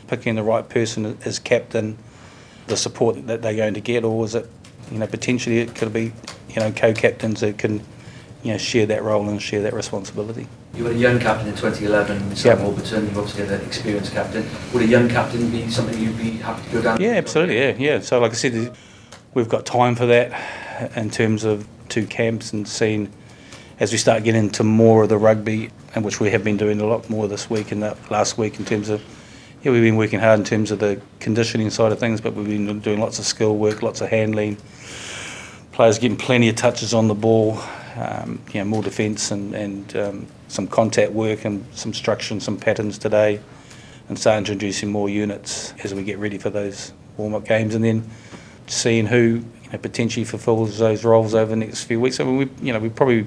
picking 0.08 0.36
the 0.36 0.44
right 0.44 0.68
person 0.68 1.18
as 1.26 1.40
captain, 1.40 1.98
the 2.68 2.78
support 2.78 3.28
that 3.28 3.42
they're 3.42 3.56
going 3.56 3.74
to 3.76 3.82
get, 3.82 4.04
or 4.04 4.26
is 4.26 4.36
it, 4.36 4.50
you 4.92 5.00
know, 5.00 5.08
potentially 5.08 5.60
it 5.60 5.76
could 5.76 5.94
be, 5.94 6.12
you 6.50 6.58
know, 6.58 6.72
co-captains 6.72 7.40
that 7.42 7.58
can, 7.58 7.82
you 8.44 8.52
know, 8.52 8.58
share 8.58 8.86
that 8.86 9.04
role 9.04 9.28
and 9.30 9.42
share 9.42 9.62
that 9.62 9.74
responsibility. 9.74 10.48
You 10.76 10.84
were 10.84 10.92
a 10.92 10.94
young 10.94 11.20
captain 11.20 11.48
in 11.48 11.56
2011, 11.56 12.36
Sam 12.36 12.58
yep. 12.58 12.66
Warburton. 12.66 13.06
You 13.06 13.20
obviously 13.20 13.46
had 13.46 13.62
an 13.62 13.66
experienced 13.66 14.12
captain. 14.12 14.46
Would 14.74 14.84
a 14.84 14.88
young 14.88 15.08
captain 15.08 15.50
be 15.50 15.70
something 15.70 15.98
you'd 15.98 16.18
be 16.18 16.32
happy 16.32 16.64
to 16.66 16.72
go 16.74 16.82
down? 16.82 17.02
Yeah, 17.02 17.12
absolutely. 17.12 17.60
Yeah, 17.60 17.76
yeah. 17.78 18.00
So, 18.02 18.20
like 18.20 18.32
I 18.32 18.36
said, 18.36 18.76
we've 19.34 19.48
got 19.50 19.66
time 19.66 19.96
for 19.96 20.06
that 20.08 20.92
in 20.98 21.10
terms 21.10 21.46
of 21.46 21.66
two 21.88 22.06
camps 22.06 22.52
and 22.52 22.68
seeing 22.68 23.12
as 23.80 23.92
we 23.92 23.98
start 23.98 24.24
getting 24.24 24.46
into 24.46 24.64
more 24.64 25.04
of 25.04 25.10
the 25.10 25.18
rugby, 25.18 25.70
and 25.94 26.04
which 26.04 26.20
we 26.20 26.30
have 26.32 26.44
been 26.44 26.58
doing 26.58 26.80
a 26.80 26.86
lot 26.86 27.10
more 27.10 27.28
this 27.28 27.50
week 27.50 27.72
and 27.72 27.84
that 27.84 27.98
last 28.12 28.38
week 28.38 28.60
in 28.60 28.66
terms 28.66 28.90
of. 28.90 29.02
Yeah, 29.64 29.72
we've 29.72 29.82
been 29.82 29.96
working 29.96 30.20
hard 30.20 30.40
in 30.40 30.46
terms 30.46 30.70
of 30.70 30.78
the 30.78 31.02
conditioning 31.20 31.72
side 31.72 31.92
of 31.92 31.98
things, 32.00 32.22
but 32.22 32.36
we've 32.36 32.48
been 32.48 32.80
doing 32.82 33.00
lots 33.00 33.18
of 33.18 33.26
skill 33.26 33.58
work, 33.58 33.82
lots 33.82 34.00
of 34.00 34.10
handling. 34.10 34.58
Players 35.72 35.98
getting 35.98 36.18
plenty 36.18 36.50
of 36.50 36.56
touches 36.56 36.94
on 36.94 37.08
the 37.08 37.16
ball, 37.16 37.60
um, 37.98 38.40
you 38.54 38.60
know, 38.60 38.66
more 38.66 38.84
defence 38.84 39.32
and, 39.32 39.56
and 39.56 39.98
um, 39.98 40.28
some 40.50 40.68
contact 40.68 41.14
work 41.14 41.46
and 41.46 41.66
some 41.74 41.96
structure 41.96 42.34
and 42.34 42.44
some 42.44 42.58
patterns 42.58 43.00
today, 43.00 43.40
and 44.08 44.20
start 44.20 44.38
introducing 44.38 44.92
more 44.92 45.10
units 45.10 45.74
as 45.84 45.96
we 45.96 46.04
get 46.04 46.20
ready 46.20 46.38
for 46.38 46.52
those 46.52 46.94
warm-up 47.18 47.46
games, 47.46 47.74
and 47.74 47.84
then 47.84 48.08
seeing 48.68 49.08
who 49.08 49.44
you 49.64 49.70
know, 49.74 49.80
potentially 49.80 50.26
fulfills 50.26 50.78
those 50.78 51.04
roles 51.04 51.34
over 51.34 51.50
the 51.50 51.56
next 51.56 51.86
few 51.86 52.00
weeks. 52.00 52.20
I 52.20 52.24
mean, 52.24 52.38
we 52.38 52.50
you 52.62 52.72
know 52.72 52.80
we 52.80 52.90
probably 52.90 53.26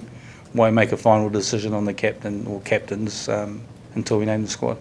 won't 0.54 0.74
make 0.74 0.92
a 0.92 0.96
final 0.96 1.28
decision 1.28 1.74
on 1.74 1.84
the 1.84 1.94
captain 1.94 2.46
or 2.46 2.60
captains 2.62 3.28
um, 3.28 3.62
until 3.94 4.18
we 4.18 4.24
name 4.24 4.42
the 4.42 4.48
squad. 4.48 4.78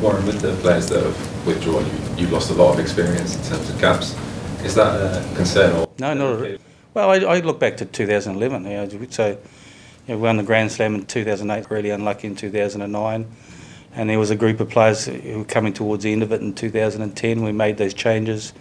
Warren, 0.00 0.26
with 0.26 0.40
the 0.40 0.54
players 0.56 0.88
that 0.90 1.02
have 1.02 1.46
withdrawn, 1.46 1.84
you, 1.84 2.22
you've 2.22 2.32
lost 2.32 2.50
a 2.50 2.54
lot 2.54 2.74
of 2.74 2.80
experience 2.80 3.36
in 3.36 3.42
terms 3.44 3.70
of 3.70 3.78
caps. 3.80 4.14
Is 4.64 4.74
that 4.74 4.94
a 4.94 5.34
concern? 5.36 5.74
Or 5.74 5.88
no, 5.98 6.12
not. 6.12 6.60
Well, 6.92 7.10
I, 7.10 7.16
I 7.16 7.40
look 7.40 7.60
back 7.60 7.76
to 7.78 7.84
2011. 7.84 8.64
You 8.64 8.70
know, 8.70 9.06
so 9.10 9.28
you 9.28 9.36
know, 10.08 10.16
we 10.16 10.22
won 10.22 10.36
the 10.36 10.42
Grand 10.42 10.72
Slam 10.72 10.94
in 10.94 11.06
2008, 11.06 11.70
really 11.70 11.90
unlucky 11.90 12.26
in 12.26 12.36
2009. 12.36 13.26
And 13.94 14.10
there 14.10 14.18
was 14.18 14.30
a 14.30 14.36
group 14.36 14.60
of 14.60 14.68
players 14.68 15.06
who 15.06 15.38
were 15.38 15.44
coming 15.44 15.72
towards 15.72 16.04
the 16.04 16.12
end 16.12 16.22
of 16.22 16.30
it 16.30 16.42
in 16.42 16.54
2010. 16.54 17.42
We 17.42 17.52
made 17.52 17.78
those 17.78 17.94
changes, 17.94 18.52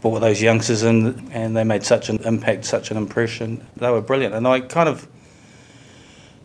brought 0.00 0.20
those 0.20 0.42
youngsters 0.42 0.82
in, 0.82 1.30
and 1.32 1.56
they 1.56 1.64
made 1.64 1.84
such 1.84 2.08
an 2.08 2.18
impact, 2.24 2.64
such 2.64 2.90
an 2.90 2.96
impression. 2.96 3.64
They 3.76 3.90
were 3.90 4.00
brilliant. 4.00 4.34
And 4.34 4.48
I 4.48 4.60
kind 4.60 4.88
of, 4.88 5.06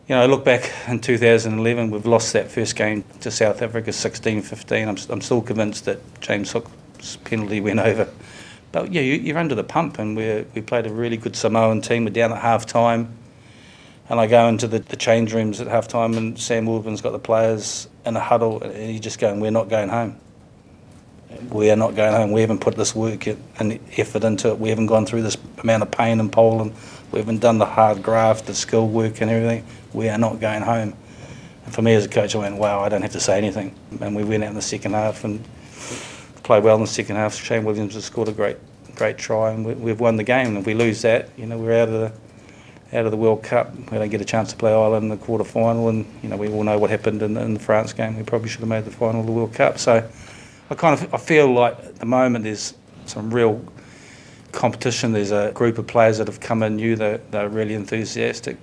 you 0.07 0.15
know, 0.15 0.21
I 0.21 0.25
look 0.25 0.45
back 0.45 0.71
in 0.87 0.99
2011, 0.99 1.91
we've 1.91 2.05
lost 2.05 2.33
that 2.33 2.51
first 2.51 2.75
game 2.75 3.03
to 3.21 3.31
South 3.31 3.61
Africa 3.61 3.91
16 3.91 4.41
15. 4.41 4.87
I'm, 4.87 4.97
I'm 5.09 5.21
still 5.21 5.41
convinced 5.41 5.85
that 5.85 5.99
James 6.21 6.51
Hook's 6.51 7.17
penalty 7.23 7.61
went 7.61 7.79
over 7.79 8.09
but 8.75 8.91
yeah, 8.91 8.99
you, 8.99 9.33
are 9.33 9.37
under 9.37 9.55
the 9.55 9.63
pump, 9.63 9.99
and 9.99 10.17
we 10.17 10.45
we 10.53 10.61
played 10.61 10.85
a 10.85 10.91
really 10.91 11.15
good 11.15 11.37
Samoan 11.37 11.79
team. 11.79 12.03
We're 12.03 12.09
down 12.09 12.33
at 12.33 12.39
half 12.39 12.65
time, 12.65 13.07
and 14.09 14.19
I 14.19 14.27
go 14.27 14.49
into 14.49 14.67
the, 14.67 14.79
the 14.79 14.97
change 14.97 15.33
rooms 15.33 15.61
at 15.61 15.67
half 15.67 15.87
time, 15.87 16.15
and 16.15 16.37
Sam 16.37 16.65
Warburton's 16.65 16.99
got 16.99 17.11
the 17.11 17.19
players 17.19 17.87
in 18.05 18.17
a 18.17 18.19
huddle, 18.19 18.61
and 18.61 18.75
he's 18.75 18.99
just 18.99 19.17
going, 19.17 19.39
"We're 19.39 19.51
not 19.51 19.69
going 19.69 19.87
home. 19.87 20.17
We 21.49 21.69
are 21.71 21.75
not 21.75 21.95
going 21.95 22.13
home. 22.13 22.31
We 22.31 22.41
haven't 22.41 22.59
put 22.59 22.75
this 22.75 22.95
work 22.95 23.27
and 23.27 23.79
effort 23.97 24.23
into 24.23 24.49
it. 24.49 24.59
We 24.59 24.69
haven't 24.69 24.87
gone 24.87 25.05
through 25.05 25.23
this 25.23 25.37
amount 25.59 25.83
of 25.83 25.91
pain 25.91 26.19
in 26.19 26.29
Poland. 26.29 26.73
We 27.11 27.19
haven't 27.19 27.39
done 27.39 27.57
the 27.57 27.65
hard 27.65 28.03
graft, 28.03 28.45
the 28.45 28.53
skill 28.53 28.87
work, 28.87 29.21
and 29.21 29.31
everything. 29.31 29.65
We 29.93 30.09
are 30.09 30.17
not 30.17 30.39
going 30.39 30.61
home." 30.61 30.93
And 31.65 31.73
for 31.73 31.81
me 31.81 31.93
as 31.95 32.05
a 32.05 32.09
coach, 32.09 32.35
I 32.35 32.39
went, 32.39 32.57
"Wow, 32.57 32.81
I 32.81 32.89
don't 32.89 33.01
have 33.01 33.13
to 33.13 33.19
say 33.19 33.37
anything." 33.37 33.73
And 34.01 34.15
we 34.15 34.23
went 34.23 34.43
out 34.43 34.49
in 34.49 34.55
the 34.55 34.61
second 34.61 34.93
half 34.93 35.23
and 35.23 35.43
played 36.43 36.63
well 36.63 36.75
in 36.75 36.81
the 36.81 36.87
second 36.87 37.15
half. 37.15 37.35
Shane 37.35 37.63
Williams 37.63 37.95
has 37.95 38.05
scored 38.05 38.27
a 38.27 38.31
great 38.31 38.57
great 38.95 39.17
try, 39.17 39.51
and 39.51 39.65
we, 39.65 39.89
have 39.89 39.99
won 39.99 40.15
the 40.15 40.23
game. 40.23 40.47
And 40.47 40.57
if 40.57 40.65
we 40.65 40.73
lose 40.73 41.01
that, 41.01 41.29
you 41.37 41.45
know, 41.45 41.57
we're 41.57 41.81
out 41.81 41.89
of 41.89 41.93
the 41.93 42.11
out 42.93 43.05
of 43.05 43.11
the 43.11 43.17
World 43.17 43.43
Cup. 43.43 43.75
We 43.91 43.97
don't 43.97 44.09
get 44.09 44.21
a 44.21 44.25
chance 44.25 44.51
to 44.51 44.57
play 44.57 44.71
Ireland 44.71 45.03
in 45.03 45.09
the 45.09 45.17
quarter 45.17 45.43
final, 45.43 45.89
and 45.89 46.05
you 46.21 46.29
know 46.29 46.37
we 46.37 46.49
all 46.49 46.63
know 46.63 46.77
what 46.77 46.89
happened 46.89 47.21
in, 47.21 47.37
in 47.37 47.53
the 47.53 47.59
France 47.59 47.93
game. 47.93 48.17
We 48.17 48.23
probably 48.23 48.49
should 48.49 48.61
have 48.61 48.69
made 48.69 48.85
the 48.85 48.91
final 48.91 49.21
of 49.21 49.25
the 49.25 49.31
World 49.31 49.53
Cup. 49.53 49.77
So 49.77 50.07
I 50.69 50.75
kind 50.75 50.99
of 50.99 51.13
I 51.13 51.17
feel 51.17 51.51
like 51.51 51.77
at 51.79 51.95
the 51.97 52.05
moment 52.05 52.43
there's 52.43 52.73
some 53.05 53.33
real 53.33 53.63
competition. 54.51 55.11
There's 55.11 55.31
a 55.31 55.51
group 55.51 55.77
of 55.77 55.85
players 55.85 56.17
that 56.17 56.27
have 56.27 56.39
come 56.39 56.63
in 56.63 56.77
new. 56.77 56.95
They're, 56.95 57.19
they're 57.29 57.49
really 57.49 57.75
enthusiastic. 57.75 58.57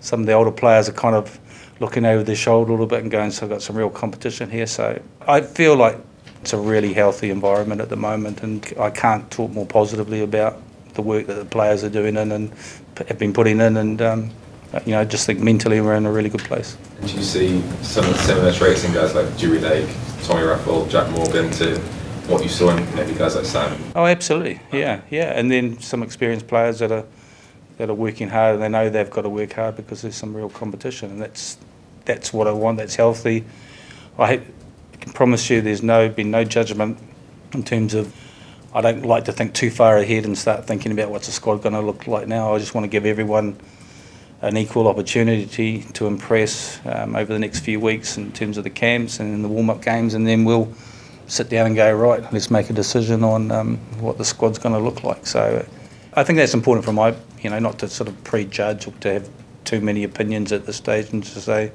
Some 0.00 0.20
of 0.20 0.26
the 0.26 0.32
older 0.32 0.50
players 0.50 0.88
are 0.88 0.92
kind 0.92 1.14
of 1.14 1.38
looking 1.80 2.04
over 2.04 2.22
their 2.22 2.36
shoulder 2.36 2.70
a 2.70 2.72
little 2.72 2.86
bit 2.86 3.02
and 3.02 3.10
going, 3.10 3.30
so 3.30 3.46
I've 3.46 3.50
got 3.50 3.62
some 3.62 3.76
real 3.76 3.90
competition 3.90 4.50
here. 4.50 4.66
So 4.66 5.00
I 5.26 5.40
feel 5.40 5.76
like 5.76 5.96
it's 6.42 6.52
a 6.52 6.58
really 6.58 6.92
healthy 6.92 7.30
environment 7.30 7.80
at 7.80 7.88
the 7.88 7.96
moment, 7.96 8.42
and 8.42 8.72
I 8.78 8.90
can't 8.90 9.28
talk 9.30 9.50
more 9.50 9.66
positively 9.66 10.22
about 10.22 10.60
the 10.94 11.02
work 11.02 11.26
that 11.26 11.34
the 11.34 11.44
players 11.44 11.84
are 11.84 11.90
doing 11.90 12.16
in 12.16 12.32
and 12.32 12.52
have 13.06 13.18
been 13.18 13.32
putting 13.32 13.60
in, 13.60 13.76
and 13.76 14.02
um, 14.02 14.30
you 14.84 14.92
know, 14.92 15.04
just 15.04 15.26
think 15.26 15.40
mentally 15.40 15.80
we're 15.80 15.94
in 15.94 16.06
a 16.06 16.12
really 16.12 16.28
good 16.28 16.44
place. 16.44 16.76
And 17.00 17.10
you 17.10 17.22
see 17.22 17.62
some 17.82 18.04
of 18.04 18.12
the 18.12 18.18
similar 18.18 18.52
traits 18.52 18.84
in 18.84 18.92
guys 18.92 19.14
like 19.14 19.36
Dewi 19.36 19.58
Lake, 19.60 19.88
Tommy 20.24 20.42
Reffell, 20.42 20.88
Jack 20.88 21.10
Morgan 21.10 21.50
to 21.52 21.78
what 22.28 22.42
you 22.42 22.48
saw 22.48 22.76
in 22.76 22.94
maybe 22.94 23.14
guys 23.14 23.36
like 23.36 23.44
Sam? 23.44 23.80
Oh, 23.96 24.04
absolutely, 24.04 24.60
yeah, 24.72 25.00
yeah, 25.10 25.38
and 25.38 25.50
then 25.50 25.78
some 25.80 26.02
experienced 26.02 26.46
players 26.46 26.78
that 26.80 26.92
are 26.92 27.04
that 27.78 27.88
are 27.88 27.94
working 27.94 28.28
hard 28.28 28.54
and 28.54 28.62
they 28.62 28.68
know 28.68 28.90
they've 28.90 29.08
got 29.08 29.22
to 29.22 29.28
work 29.28 29.52
hard 29.52 29.76
because 29.76 30.02
there's 30.02 30.16
some 30.16 30.36
real 30.36 30.50
competition, 30.50 31.10
and 31.10 31.20
that's 31.20 31.56
that's 32.04 32.32
what 32.32 32.46
I 32.46 32.52
want. 32.52 32.78
That's 32.78 32.96
healthy. 32.96 33.44
I 34.18 34.42
can 35.00 35.12
promise 35.12 35.48
you 35.48 35.60
there's 35.60 35.82
no 35.82 36.08
been 36.08 36.30
no 36.30 36.44
judgment 36.44 36.98
in 37.52 37.62
terms 37.62 37.94
of 37.94 38.14
I 38.74 38.80
don't 38.80 39.04
like 39.04 39.24
to 39.26 39.32
think 39.32 39.54
too 39.54 39.70
far 39.70 39.96
ahead 39.96 40.24
and 40.24 40.36
start 40.36 40.66
thinking 40.66 40.92
about 40.92 41.10
what's 41.10 41.26
the 41.26 41.32
squad 41.32 41.62
going 41.62 41.74
to 41.74 41.80
look 41.80 42.06
like 42.06 42.28
now. 42.28 42.54
I 42.54 42.58
just 42.58 42.74
want 42.74 42.84
to 42.84 42.88
give 42.88 43.06
everyone 43.06 43.58
an 44.40 44.56
equal 44.56 44.86
opportunity 44.86 45.82
to 45.94 46.06
impress 46.06 46.80
um, 46.86 47.16
over 47.16 47.32
the 47.32 47.38
next 47.38 47.60
few 47.60 47.80
weeks 47.80 48.16
in 48.16 48.32
terms 48.32 48.56
of 48.56 48.64
the 48.64 48.70
camps 48.70 49.18
and 49.18 49.44
the 49.44 49.48
warm-up 49.48 49.82
games, 49.82 50.14
and 50.14 50.26
then 50.26 50.44
we'll 50.44 50.72
sit 51.26 51.48
down 51.48 51.66
and 51.66 51.76
go 51.76 51.92
right. 51.92 52.32
Let's 52.32 52.50
make 52.50 52.70
a 52.70 52.72
decision 52.72 53.24
on 53.24 53.50
um, 53.50 53.76
what 54.00 54.16
the 54.16 54.24
squad's 54.24 54.58
going 54.58 54.74
to 54.74 54.80
look 54.80 55.02
like. 55.02 55.26
So 55.26 55.66
I 56.14 56.24
think 56.24 56.38
that's 56.38 56.54
important 56.54 56.84
for 56.84 56.92
my, 56.92 57.14
you 57.40 57.50
know, 57.50 57.58
not 57.58 57.78
to 57.80 57.88
sort 57.88 58.08
of 58.08 58.24
prejudge 58.24 58.86
or 58.86 58.92
to 59.00 59.14
have 59.14 59.28
too 59.64 59.80
many 59.80 60.04
opinions 60.04 60.52
at 60.52 60.66
this 60.66 60.76
stage 60.76 61.12
and 61.12 61.22
to 61.22 61.40
say 61.40 61.72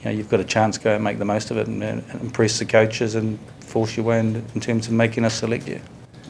you 0.00 0.06
know, 0.06 0.10
you've 0.12 0.30
got 0.30 0.40
a 0.40 0.44
chance 0.44 0.78
go 0.78 0.94
and 0.94 1.04
make 1.04 1.18
the 1.18 1.24
most 1.24 1.50
of 1.50 1.58
it 1.58 1.66
and, 1.66 1.82
and 1.82 2.02
impress 2.22 2.58
the 2.58 2.64
coaches 2.64 3.14
and 3.14 3.38
force 3.60 3.96
your 3.96 4.06
way 4.06 4.18
in, 4.18 4.36
in, 4.54 4.60
terms 4.60 4.86
of 4.86 4.94
making 4.94 5.24
us 5.26 5.34
select 5.34 5.68
you. 5.68 5.80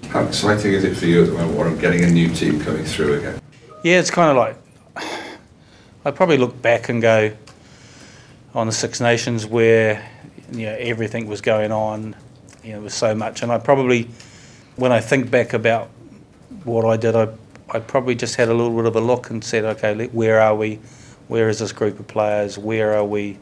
How 0.09 0.25
exciting 0.25 0.73
is 0.73 0.83
it 0.83 0.97
for 0.97 1.07
you 1.07 1.23
at 1.23 1.29
the 1.29 1.35
moment, 1.35 1.57
Warren, 1.57 1.79
getting 1.79 2.03
a 2.05 2.11
new 2.11 2.29
team 2.35 2.61
coming 2.61 2.85
through 2.85 3.19
again? 3.19 3.41
Yeah, 3.85 4.01
it's 4.01 4.11
kind 4.11 4.31
of 4.31 4.37
like 4.37 4.57
I 6.05 6.11
probably 6.11 6.39
look 6.39 6.61
back 6.61 6.89
and 6.89 7.03
go 7.03 7.33
on 8.55 8.67
the 8.67 8.73
Six 8.73 9.01
Nations 9.01 9.47
where 9.47 10.09
you 10.53 10.67
know 10.67 10.77
everything 10.79 11.27
was 11.27 11.41
going 11.41 11.73
on, 11.73 12.17
you 12.63 12.71
know, 12.71 12.77
there 12.77 12.81
was 12.81 12.95
so 12.95 13.15
much, 13.15 13.43
and 13.43 13.53
I 13.53 13.59
probably 13.59 14.09
when 14.77 14.93
I 14.93 15.01
think 15.01 15.31
back 15.31 15.53
about 15.53 15.89
what 16.65 16.85
I 16.85 16.97
did, 16.97 17.15
I 17.17 17.29
I 17.71 17.81
probably 17.81 18.15
just 18.15 18.37
had 18.37 18.49
a 18.49 18.55
little 18.55 18.75
bit 18.75 18.87
of 18.87 18.97
a 18.97 19.01
look 19.01 19.31
and 19.31 19.45
said, 19.45 19.65
okay, 19.65 20.07
where 20.09 20.41
are 20.41 20.55
we? 20.55 20.81
Where 21.29 21.49
is 21.49 21.61
this 21.61 21.71
group 21.71 22.01
of 22.01 22.09
players? 22.09 22.59
Where 22.59 22.95
are 22.97 23.05
we? 23.05 23.39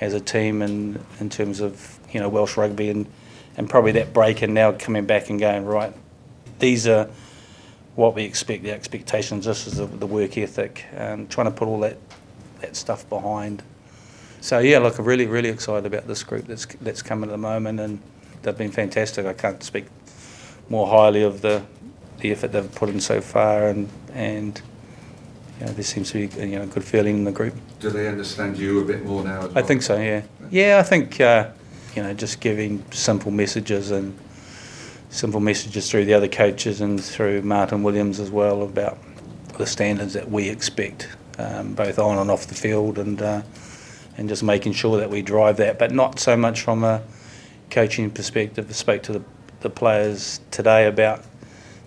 as 0.00 0.14
a 0.14 0.20
team 0.20 0.62
in, 0.62 1.04
in 1.20 1.28
terms 1.28 1.60
of 1.60 1.98
you 2.12 2.20
know 2.20 2.28
Welsh 2.28 2.56
rugby 2.56 2.90
and, 2.90 3.06
and 3.56 3.68
probably 3.68 3.92
that 3.92 4.12
break 4.12 4.42
and 4.42 4.54
now 4.54 4.72
coming 4.72 5.06
back 5.06 5.30
and 5.30 5.38
going 5.38 5.64
right 5.64 5.92
these 6.58 6.86
are 6.86 7.08
what 7.98 8.14
we 8.14 8.22
expect 8.22 8.62
the 8.62 8.70
expectations 8.70 9.44
this 9.44 9.66
is 9.66 9.76
the, 9.76 9.86
the 9.86 10.06
work 10.06 10.38
ethic 10.38 10.84
and 10.92 11.28
trying 11.28 11.46
to 11.46 11.50
put 11.50 11.66
all 11.66 11.80
that 11.80 11.96
that 12.60 12.76
stuff 12.76 13.08
behind 13.08 13.62
so 14.40 14.58
yeah 14.58 14.78
look 14.78 14.98
I'm 14.98 15.04
really 15.04 15.26
really 15.26 15.48
excited 15.48 15.86
about 15.86 16.06
this 16.06 16.22
group 16.22 16.46
that's 16.46 16.66
that's 16.80 17.02
coming 17.02 17.28
at 17.30 17.32
the 17.32 17.38
moment 17.38 17.80
and 17.80 18.00
they've 18.42 18.56
been 18.56 18.70
fantastic 18.70 19.26
I 19.26 19.32
can't 19.32 19.62
speak 19.62 19.86
more 20.68 20.86
highly 20.86 21.22
of 21.22 21.40
the 21.40 21.62
the 22.20 22.32
effort 22.32 22.52
they've 22.52 22.74
put 22.74 22.88
in 22.88 23.00
so 23.00 23.20
far, 23.20 23.68
and 23.68 23.88
and 24.12 24.60
you 25.60 25.66
know, 25.66 25.72
there 25.72 25.84
seems 25.84 26.10
to 26.12 26.28
be 26.28 26.46
you 26.46 26.58
know 26.58 26.62
a 26.62 26.66
good 26.66 26.84
feeling 26.84 27.18
in 27.18 27.24
the 27.24 27.32
group. 27.32 27.54
Do 27.80 27.90
they 27.90 28.08
understand 28.08 28.58
you 28.58 28.80
a 28.80 28.84
bit 28.84 29.04
more 29.04 29.24
now? 29.24 29.40
Well? 29.40 29.58
I 29.58 29.62
think 29.62 29.82
so. 29.82 29.96
Yeah, 29.96 30.22
yeah. 30.50 30.78
I 30.78 30.82
think 30.82 31.20
uh, 31.20 31.50
you 31.94 32.02
know 32.02 32.14
just 32.14 32.40
giving 32.40 32.84
simple 32.90 33.30
messages 33.30 33.90
and 33.90 34.18
simple 35.10 35.40
messages 35.40 35.90
through 35.90 36.04
the 36.04 36.14
other 36.14 36.28
coaches 36.28 36.80
and 36.80 37.02
through 37.02 37.42
Martyn 37.42 37.82
Williams 37.82 38.20
as 38.20 38.30
well 38.30 38.62
about 38.62 38.98
the 39.56 39.66
standards 39.66 40.12
that 40.12 40.30
we 40.30 40.48
expect, 40.48 41.08
um, 41.38 41.74
both 41.74 41.98
on 41.98 42.18
and 42.18 42.30
off 42.30 42.46
the 42.46 42.54
field, 42.54 42.98
and 42.98 43.20
uh, 43.20 43.42
and 44.16 44.28
just 44.28 44.42
making 44.42 44.72
sure 44.72 44.98
that 44.98 45.10
we 45.10 45.22
drive 45.22 45.56
that, 45.58 45.78
but 45.78 45.92
not 45.92 46.18
so 46.18 46.36
much 46.36 46.60
from 46.60 46.84
a 46.84 47.02
coaching 47.70 48.10
perspective. 48.10 48.66
I 48.68 48.72
spoke 48.72 49.02
to 49.04 49.12
the, 49.12 49.22
the 49.60 49.70
players 49.70 50.40
today 50.50 50.86
about 50.86 51.24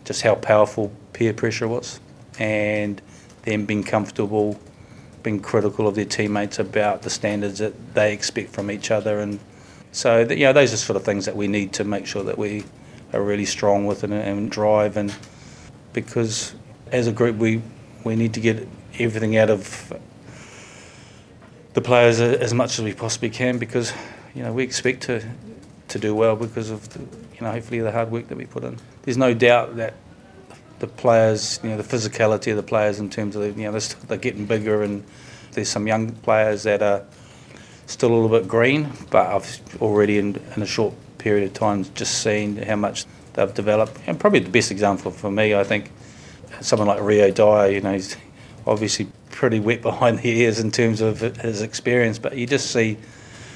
just 0.05 0.21
how 0.21 0.35
powerful 0.35 0.91
peer 1.13 1.33
pressure 1.33 1.67
was, 1.67 1.99
and 2.39 3.01
them 3.43 3.65
being 3.65 3.83
comfortable, 3.83 4.59
being 5.23 5.39
critical 5.39 5.87
of 5.87 5.95
their 5.95 6.05
teammates 6.05 6.59
about 6.59 7.03
the 7.03 7.09
standards 7.09 7.59
that 7.59 7.93
they 7.93 8.13
expect 8.13 8.49
from 8.51 8.71
each 8.71 8.91
other, 8.91 9.19
and 9.19 9.39
so 9.91 10.19
you 10.19 10.45
know 10.45 10.53
those 10.53 10.73
are 10.73 10.77
sort 10.77 10.97
of 10.97 11.03
things 11.03 11.25
that 11.25 11.35
we 11.35 11.47
need 11.47 11.73
to 11.73 11.83
make 11.83 12.05
sure 12.05 12.23
that 12.23 12.37
we 12.37 12.63
are 13.13 13.21
really 13.21 13.45
strong 13.45 13.85
with 13.85 14.03
it 14.03 14.11
and 14.11 14.49
drive, 14.49 14.97
and 14.97 15.13
because 15.93 16.53
as 16.91 17.07
a 17.07 17.11
group 17.11 17.37
we 17.37 17.61
we 18.03 18.15
need 18.15 18.33
to 18.33 18.39
get 18.39 18.67
everything 18.99 19.37
out 19.37 19.49
of 19.49 19.93
the 21.73 21.81
players 21.81 22.19
as 22.19 22.53
much 22.53 22.77
as 22.77 22.83
we 22.83 22.93
possibly 22.93 23.29
can 23.29 23.57
because 23.57 23.93
you 24.35 24.43
know 24.43 24.51
we 24.51 24.63
expect 24.63 25.03
to 25.03 25.23
to 25.87 25.99
do 25.99 26.13
well 26.13 26.35
because 26.35 26.69
of 26.69 26.87
the, 26.89 26.99
you 26.99 27.41
know 27.41 27.51
hopefully 27.51 27.79
the 27.79 27.91
hard 27.91 28.11
work 28.11 28.27
that 28.27 28.37
we 28.37 28.45
put 28.45 28.63
in. 28.63 28.77
There's 29.03 29.17
no 29.17 29.33
doubt 29.33 29.77
that 29.77 29.93
the 30.79 30.87
players, 30.87 31.59
you 31.63 31.69
know, 31.69 31.77
the 31.77 31.83
physicality 31.83 32.49
of 32.51 32.57
the 32.57 32.63
players 32.63 32.99
in 32.99 33.09
terms 33.09 33.35
of 33.35 33.57
you 33.57 33.65
know 33.65 33.71
they're, 33.71 33.97
they're 34.07 34.17
getting 34.17 34.45
bigger 34.45 34.83
and 34.83 35.03
there's 35.51 35.69
some 35.69 35.87
young 35.87 36.11
players 36.11 36.63
that 36.63 36.81
are 36.81 37.05
still 37.85 38.11
a 38.11 38.15
little 38.15 38.29
bit 38.29 38.47
green, 38.47 38.91
but 39.09 39.27
I've 39.27 39.81
already 39.81 40.17
in, 40.17 40.39
in 40.55 40.61
a 40.61 40.65
short 40.65 40.93
period 41.21 41.45
of 41.45 41.53
time 41.53 41.85
just 41.95 42.23
seen 42.23 42.57
how 42.57 42.75
much 42.75 43.05
they've 43.33 43.53
developed. 43.53 43.97
And 44.07 44.19
probably 44.19 44.39
the 44.39 44.49
best 44.49 44.71
example 44.71 45.11
for 45.11 45.31
me, 45.31 45.55
I 45.55 45.63
think, 45.63 45.91
someone 46.61 46.87
like 46.87 47.01
Rio 47.01 47.31
Dyer, 47.31 47.69
you 47.69 47.81
know, 47.81 47.93
he's 47.93 48.17
obviously 48.65 49.07
pretty 49.29 49.59
wet 49.59 49.81
behind 49.89 50.19
the 50.19 50.29
ears 50.29 50.59
in 50.59 50.71
terms 50.71 51.01
of 51.01 51.19
his 51.19 51.61
experience, 51.61 52.19
but 52.19 52.37
you 52.37 52.47
just 52.47 52.71
see 52.71 52.97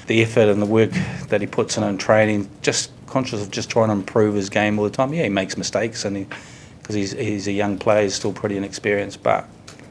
the 0.06 0.22
effort 0.22 0.48
and 0.48 0.62
the 0.62 0.66
work 0.66 0.90
that 1.28 1.40
he 1.40 1.46
puts 1.46 1.76
in 1.76 1.82
in 1.82 1.98
training, 1.98 2.48
just 2.62 2.90
conscious 3.06 3.42
of 3.42 3.50
just 3.50 3.68
trying 3.68 3.88
to 3.88 3.94
improve 3.94 4.34
his 4.34 4.48
game 4.48 4.78
all 4.78 4.84
the 4.84 4.90
time. 4.90 5.12
Yeah, 5.12 5.24
he 5.24 5.28
makes 5.28 5.56
mistakes 5.56 6.04
and 6.04 6.16
he 6.16 6.26
because 6.80 6.94
he's, 6.94 7.12
he's 7.12 7.48
a 7.48 7.52
young 7.52 7.78
player, 7.78 8.04
he's 8.04 8.14
still 8.14 8.32
pretty 8.32 8.56
inexperienced, 8.56 9.20
but 9.20 9.48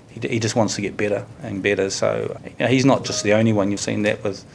he, 0.09 0.25
he 0.29 0.39
just 0.39 0.55
wants 0.55 0.75
to 0.75 0.81
get 0.81 0.95
better 0.95 1.25
and 1.41 1.61
better. 1.61 1.89
So 1.89 2.39
you 2.45 2.51
know, 2.57 2.67
he's 2.67 2.85
not 2.85 3.03
just 3.03 3.23
the 3.23 3.33
only 3.33 3.51
one. 3.51 3.69
You've 3.69 3.81
seen 3.81 4.03
that 4.03 4.23
with 4.23 4.45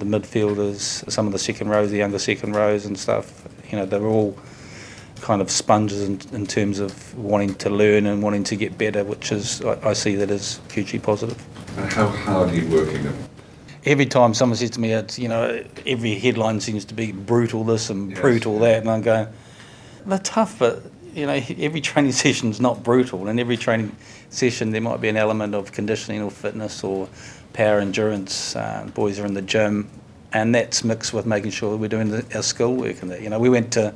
the 0.00 0.06
midfielders, 0.06 1.08
some 1.10 1.26
of 1.26 1.32
the 1.32 1.38
second 1.38 1.68
rows, 1.68 1.90
the 1.90 1.98
younger 1.98 2.18
second 2.18 2.54
rows 2.54 2.84
and 2.86 2.98
stuff. 2.98 3.46
You 3.70 3.78
know, 3.78 3.86
they're 3.86 4.06
all 4.06 4.36
kind 5.20 5.40
of 5.42 5.50
sponges 5.50 6.02
in, 6.02 6.20
in 6.32 6.46
terms 6.46 6.78
of 6.78 7.16
wanting 7.16 7.54
to 7.56 7.70
learn 7.70 8.06
and 8.06 8.22
wanting 8.22 8.42
to 8.44 8.56
get 8.56 8.76
better, 8.78 9.04
which 9.04 9.30
is 9.30 9.62
I, 9.62 9.90
I 9.90 9.92
see 9.92 10.14
that 10.16 10.30
as 10.30 10.60
hugely 10.72 10.98
positive. 10.98 11.38
And 11.78 11.92
how 11.92 12.08
hard 12.08 12.50
are 12.50 12.54
you 12.54 12.68
working 12.68 13.02
them? 13.04 13.16
Every 13.84 14.06
time 14.06 14.34
someone 14.34 14.56
says 14.56 14.70
to 14.70 14.80
me, 14.80 14.92
it's 14.92 15.18
you 15.18 15.28
know, 15.28 15.62
every 15.86 16.14
headline 16.18 16.60
seems 16.60 16.84
to 16.86 16.94
be 16.94 17.12
brutal 17.12 17.64
this 17.64 17.88
and 17.90 18.10
Yes. 18.10 18.20
brutal 18.20 18.58
that, 18.60 18.78
and 18.80 18.90
I'm 18.90 19.02
going, 19.02 19.28
they're 20.06 20.18
tough, 20.18 20.58
but 20.58 20.82
you 21.14 21.26
know, 21.26 21.32
every 21.58 21.80
training 21.80 22.12
session 22.24 22.50
is 22.50 22.60
not 22.60 22.82
brutal, 22.82 23.28
and 23.28 23.38
every 23.38 23.56
training 23.56 23.94
session 24.30 24.70
there 24.70 24.80
might 24.80 25.00
be 25.00 25.08
an 25.08 25.16
element 25.16 25.54
of 25.54 25.72
conditioning 25.72 26.22
or 26.22 26.30
fitness 26.30 26.82
or 26.84 27.08
power 27.52 27.78
endurance. 27.78 28.56
Uh, 28.56 28.88
boys 28.94 29.18
are 29.18 29.26
in 29.26 29.34
the 29.34 29.42
gym, 29.42 29.88
and 30.32 30.54
that's 30.54 30.84
mixed 30.84 31.12
with 31.12 31.26
making 31.26 31.50
sure 31.50 31.70
that 31.72 31.76
we're 31.78 31.88
doing 31.88 32.10
the, 32.10 32.24
our 32.34 32.42
skill 32.42 32.74
work. 32.74 33.02
And 33.02 33.10
that, 33.10 33.22
you 33.22 33.30
know, 33.30 33.38
we 33.38 33.48
went 33.48 33.72
to 33.72 33.94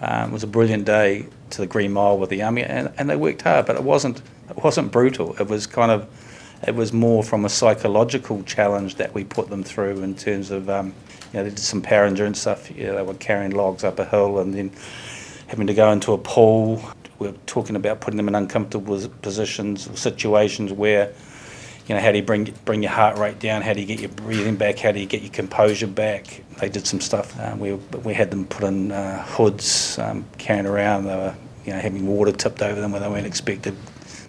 um, 0.00 0.30
it 0.30 0.32
was 0.32 0.42
a 0.42 0.48
brilliant 0.48 0.84
day 0.84 1.26
to 1.50 1.60
the 1.62 1.66
Green 1.66 1.92
Mile 1.92 2.18
with 2.18 2.30
the 2.30 2.42
army, 2.42 2.62
and, 2.62 2.92
and 2.98 3.08
they 3.08 3.16
worked 3.16 3.42
hard, 3.42 3.66
but 3.66 3.76
it 3.76 3.82
wasn't 3.82 4.20
it 4.50 4.62
wasn't 4.62 4.92
brutal. 4.92 5.34
It 5.40 5.48
was 5.48 5.66
kind 5.66 5.90
of 5.90 6.08
it 6.66 6.74
was 6.74 6.92
more 6.92 7.22
from 7.22 7.44
a 7.44 7.48
psychological 7.48 8.42
challenge 8.42 8.96
that 8.96 9.14
we 9.14 9.24
put 9.24 9.48
them 9.48 9.62
through 9.62 10.02
in 10.02 10.14
terms 10.14 10.50
of 10.50 10.68
um, 10.68 10.88
you 11.32 11.38
know 11.38 11.44
they 11.44 11.50
did 11.50 11.58
some 11.58 11.80
power 11.80 12.04
endurance 12.04 12.40
stuff. 12.40 12.70
You 12.76 12.88
know, 12.88 12.96
they 12.96 13.02
were 13.02 13.14
carrying 13.14 13.52
logs 13.52 13.84
up 13.84 13.98
a 13.98 14.04
hill 14.04 14.38
and 14.40 14.54
then 14.54 14.72
having 15.46 15.66
to 15.66 15.74
go 15.74 15.90
into 15.90 16.12
a 16.12 16.18
pool. 16.18 16.82
We're 17.18 17.32
talking 17.46 17.76
about 17.76 18.00
putting 18.00 18.16
them 18.16 18.28
in 18.28 18.34
uncomfortable 18.34 19.08
positions 19.22 19.88
situations 19.98 20.72
where 20.72 21.14
you 21.86 21.94
know, 21.94 22.00
how 22.00 22.12
do 22.12 22.16
you 22.16 22.22
bring 22.22 22.54
bring 22.64 22.82
your 22.82 22.92
heart 22.92 23.18
rate 23.18 23.38
down? 23.38 23.62
How 23.62 23.74
do 23.74 23.80
you 23.80 23.86
get 23.86 24.00
your 24.00 24.10
breathing 24.10 24.56
back? 24.56 24.78
How 24.78 24.92
do 24.92 25.00
you 25.00 25.06
get 25.06 25.22
your 25.22 25.32
composure 25.32 25.86
back? 25.86 26.42
They 26.58 26.68
did 26.68 26.86
some 26.86 27.00
stuff. 27.00 27.38
Uh, 27.38 27.56
we 27.58 27.74
we 27.74 28.14
had 28.14 28.30
them 28.30 28.46
put 28.46 28.64
in 28.64 28.90
uh, 28.90 29.22
hoods, 29.24 29.98
um, 29.98 30.24
carrying 30.38 30.66
around. 30.66 31.04
They 31.04 31.16
were 31.16 31.34
you 31.66 31.72
know 31.72 31.80
having 31.80 32.06
water 32.06 32.32
tipped 32.32 32.62
over 32.62 32.80
them 32.80 32.92
when 32.92 33.02
they 33.02 33.08
weren't 33.08 33.26
expected. 33.26 33.76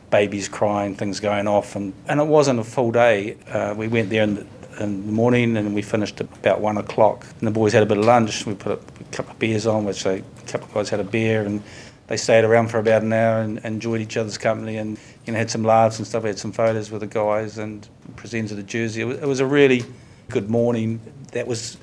Babies 0.10 0.48
crying, 0.48 0.96
things 0.96 1.20
going 1.20 1.48
off, 1.48 1.76
and, 1.76 1.94
and 2.08 2.22
it 2.22 2.28
wasn't 2.28 2.60
a 2.60 2.64
full 2.64 2.92
day. 2.92 3.38
Uh, 3.50 3.74
we 3.76 3.88
went 3.88 4.10
there 4.10 4.24
in 4.24 4.36
the, 4.36 4.48
in 4.80 5.08
the 5.08 5.12
morning 5.12 5.58
and 5.58 5.74
we 5.74 5.82
finished 5.82 6.22
at 6.22 6.28
about 6.38 6.62
one 6.62 6.78
o'clock. 6.78 7.26
And 7.40 7.48
the 7.48 7.52
boys 7.52 7.74
had 7.74 7.84
a 7.84 7.86
bit 7.86 7.98
of 7.98 8.06
lunch. 8.06 8.46
We 8.46 8.54
put 8.54 8.80
a, 8.80 9.04
couple 9.12 9.32
of 9.32 9.40
beers 9.40 9.66
on, 9.66 9.84
which 9.84 10.04
they, 10.04 10.20
a 10.20 10.48
couple 10.48 10.68
of 10.68 10.74
guys 10.74 10.90
had 10.90 11.00
a 11.00 11.04
beer 11.04 11.42
and 11.42 11.64
they 12.08 12.18
stayed 12.18 12.44
around 12.44 12.68
for 12.68 12.78
about 12.78 13.02
an 13.02 13.14
hour 13.14 13.42
and 13.42 13.60
enjoyed 13.60 14.02
each 14.02 14.18
other's 14.18 14.38
company 14.38 14.78
and 14.78 14.98
you 15.26 15.34
know 15.34 15.40
had 15.40 15.50
some 15.50 15.64
laughs 15.64 15.98
and 15.98 16.08
stuff. 16.08 16.24
We 16.24 16.30
had 16.30 16.40
some 16.40 16.52
photos 16.52 16.92
with 16.92 17.02
the 17.02 17.08
guys 17.08 17.58
and 17.58 17.88
presented 18.16 18.60
a 18.60 18.64
jersey. 18.64 19.02
It 19.02 19.06
was, 19.06 19.18
it 19.18 19.28
was 19.28 19.40
a 19.40 19.46
really 19.46 19.84
good 20.30 20.50
morning. 20.50 21.00
That 21.32 21.48
was 21.48 21.78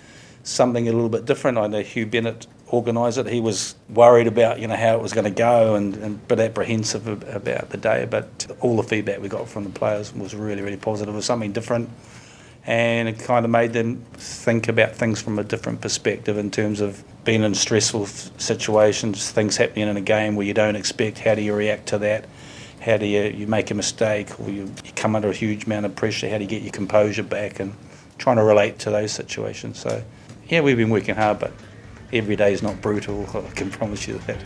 something 0.44 0.88
a 0.88 0.92
little 0.92 1.08
bit 1.08 1.24
different. 1.24 1.58
I 1.58 1.66
know 1.66 1.82
Huw 1.82 2.10
Bennett 2.10 2.46
organised 2.72 3.18
it. 3.18 3.26
He 3.26 3.40
was 3.40 3.74
worried 3.88 4.26
about 4.26 4.60
you 4.60 4.68
know 4.68 4.76
how 4.76 4.94
it 4.94 5.02
was 5.02 5.12
going 5.12 5.24
to 5.24 5.30
go 5.30 5.74
and, 5.74 5.94
and 5.96 6.14
a 6.16 6.34
bit 6.34 6.38
apprehensive 6.38 7.06
about 7.06 7.70
the 7.70 7.76
day. 7.76 8.06
But 8.08 8.46
all 8.60 8.76
the 8.76 8.82
feedback 8.84 9.20
we 9.20 9.28
got 9.28 9.48
from 9.48 9.64
the 9.64 9.70
players 9.70 10.14
was 10.14 10.34
really 10.34 10.62
really 10.62 10.76
positive. 10.76 11.14
It 11.14 11.16
was 11.16 11.26
something 11.26 11.52
different. 11.52 11.90
And 12.64 13.08
it 13.08 13.18
kind 13.18 13.44
of 13.44 13.50
made 13.50 13.72
them 13.72 14.04
think 14.14 14.68
about 14.68 14.94
things 14.94 15.20
from 15.20 15.38
a 15.38 15.44
different 15.44 15.80
perspective 15.80 16.38
in 16.38 16.50
terms 16.50 16.80
of 16.80 17.02
being 17.24 17.42
in 17.42 17.54
stressful 17.54 18.06
situations, 18.06 19.30
things 19.30 19.56
happening 19.56 19.88
in 19.88 19.96
a 19.96 20.00
game 20.00 20.36
where 20.36 20.46
you 20.46 20.54
don't 20.54 20.76
expect. 20.76 21.18
How 21.18 21.34
do 21.34 21.42
you 21.42 21.54
react 21.54 21.86
to 21.88 21.98
that? 21.98 22.26
How 22.80 22.96
do 22.96 23.06
you, 23.06 23.22
you 23.22 23.46
make 23.46 23.70
a 23.70 23.74
mistake 23.74 24.38
or 24.40 24.48
you, 24.48 24.72
you 24.84 24.92
come 24.94 25.16
under 25.16 25.28
a 25.28 25.32
huge 25.32 25.66
amount 25.66 25.86
of 25.86 25.96
pressure? 25.96 26.28
How 26.28 26.38
do 26.38 26.44
you 26.44 26.50
get 26.50 26.62
your 26.62 26.72
composure 26.72 27.24
back? 27.24 27.58
And 27.58 27.74
trying 28.18 28.36
to 28.36 28.44
relate 28.44 28.78
to 28.78 28.90
those 28.90 29.10
situations. 29.10 29.78
So, 29.80 30.02
yeah, 30.48 30.60
we've 30.60 30.76
been 30.76 30.90
working 30.90 31.16
hard, 31.16 31.40
but 31.40 31.52
every 32.12 32.36
day 32.36 32.52
is 32.52 32.62
not 32.62 32.80
brutal. 32.80 33.26
I 33.34 33.50
can 33.50 33.70
promise 33.70 34.06
you 34.06 34.18
that. 34.26 34.38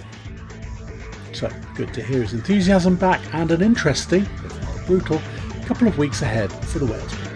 So 1.33 1.51
good 1.75 1.93
to 1.93 2.03
hear 2.03 2.23
his 2.23 2.33
enthusiasm 2.33 2.97
back 2.97 3.21
and 3.35 3.51
an 3.51 3.61
interesting, 3.61 4.23
if 4.23 4.63
not 4.63 4.87
brutal, 4.87 5.21
couple 5.67 5.89
of 5.89 5.99
weeks 5.99 6.23
ahead 6.23 6.51
for 6.65 6.79
the 6.79 6.87
Wales. 6.87 7.36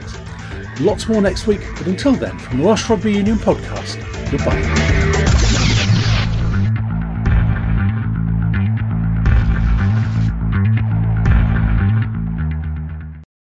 Lots 0.81 1.09
more 1.09 1.21
next 1.21 1.47
week, 1.47 1.61
but 1.77 1.87
until 1.87 2.13
then, 2.13 2.39
from 2.39 2.59
the 2.59 2.65
Welsh 2.65 2.89
Rugby 2.89 3.13
Union 3.13 3.37
podcast, 3.37 4.01
goodbye. 4.31 5.10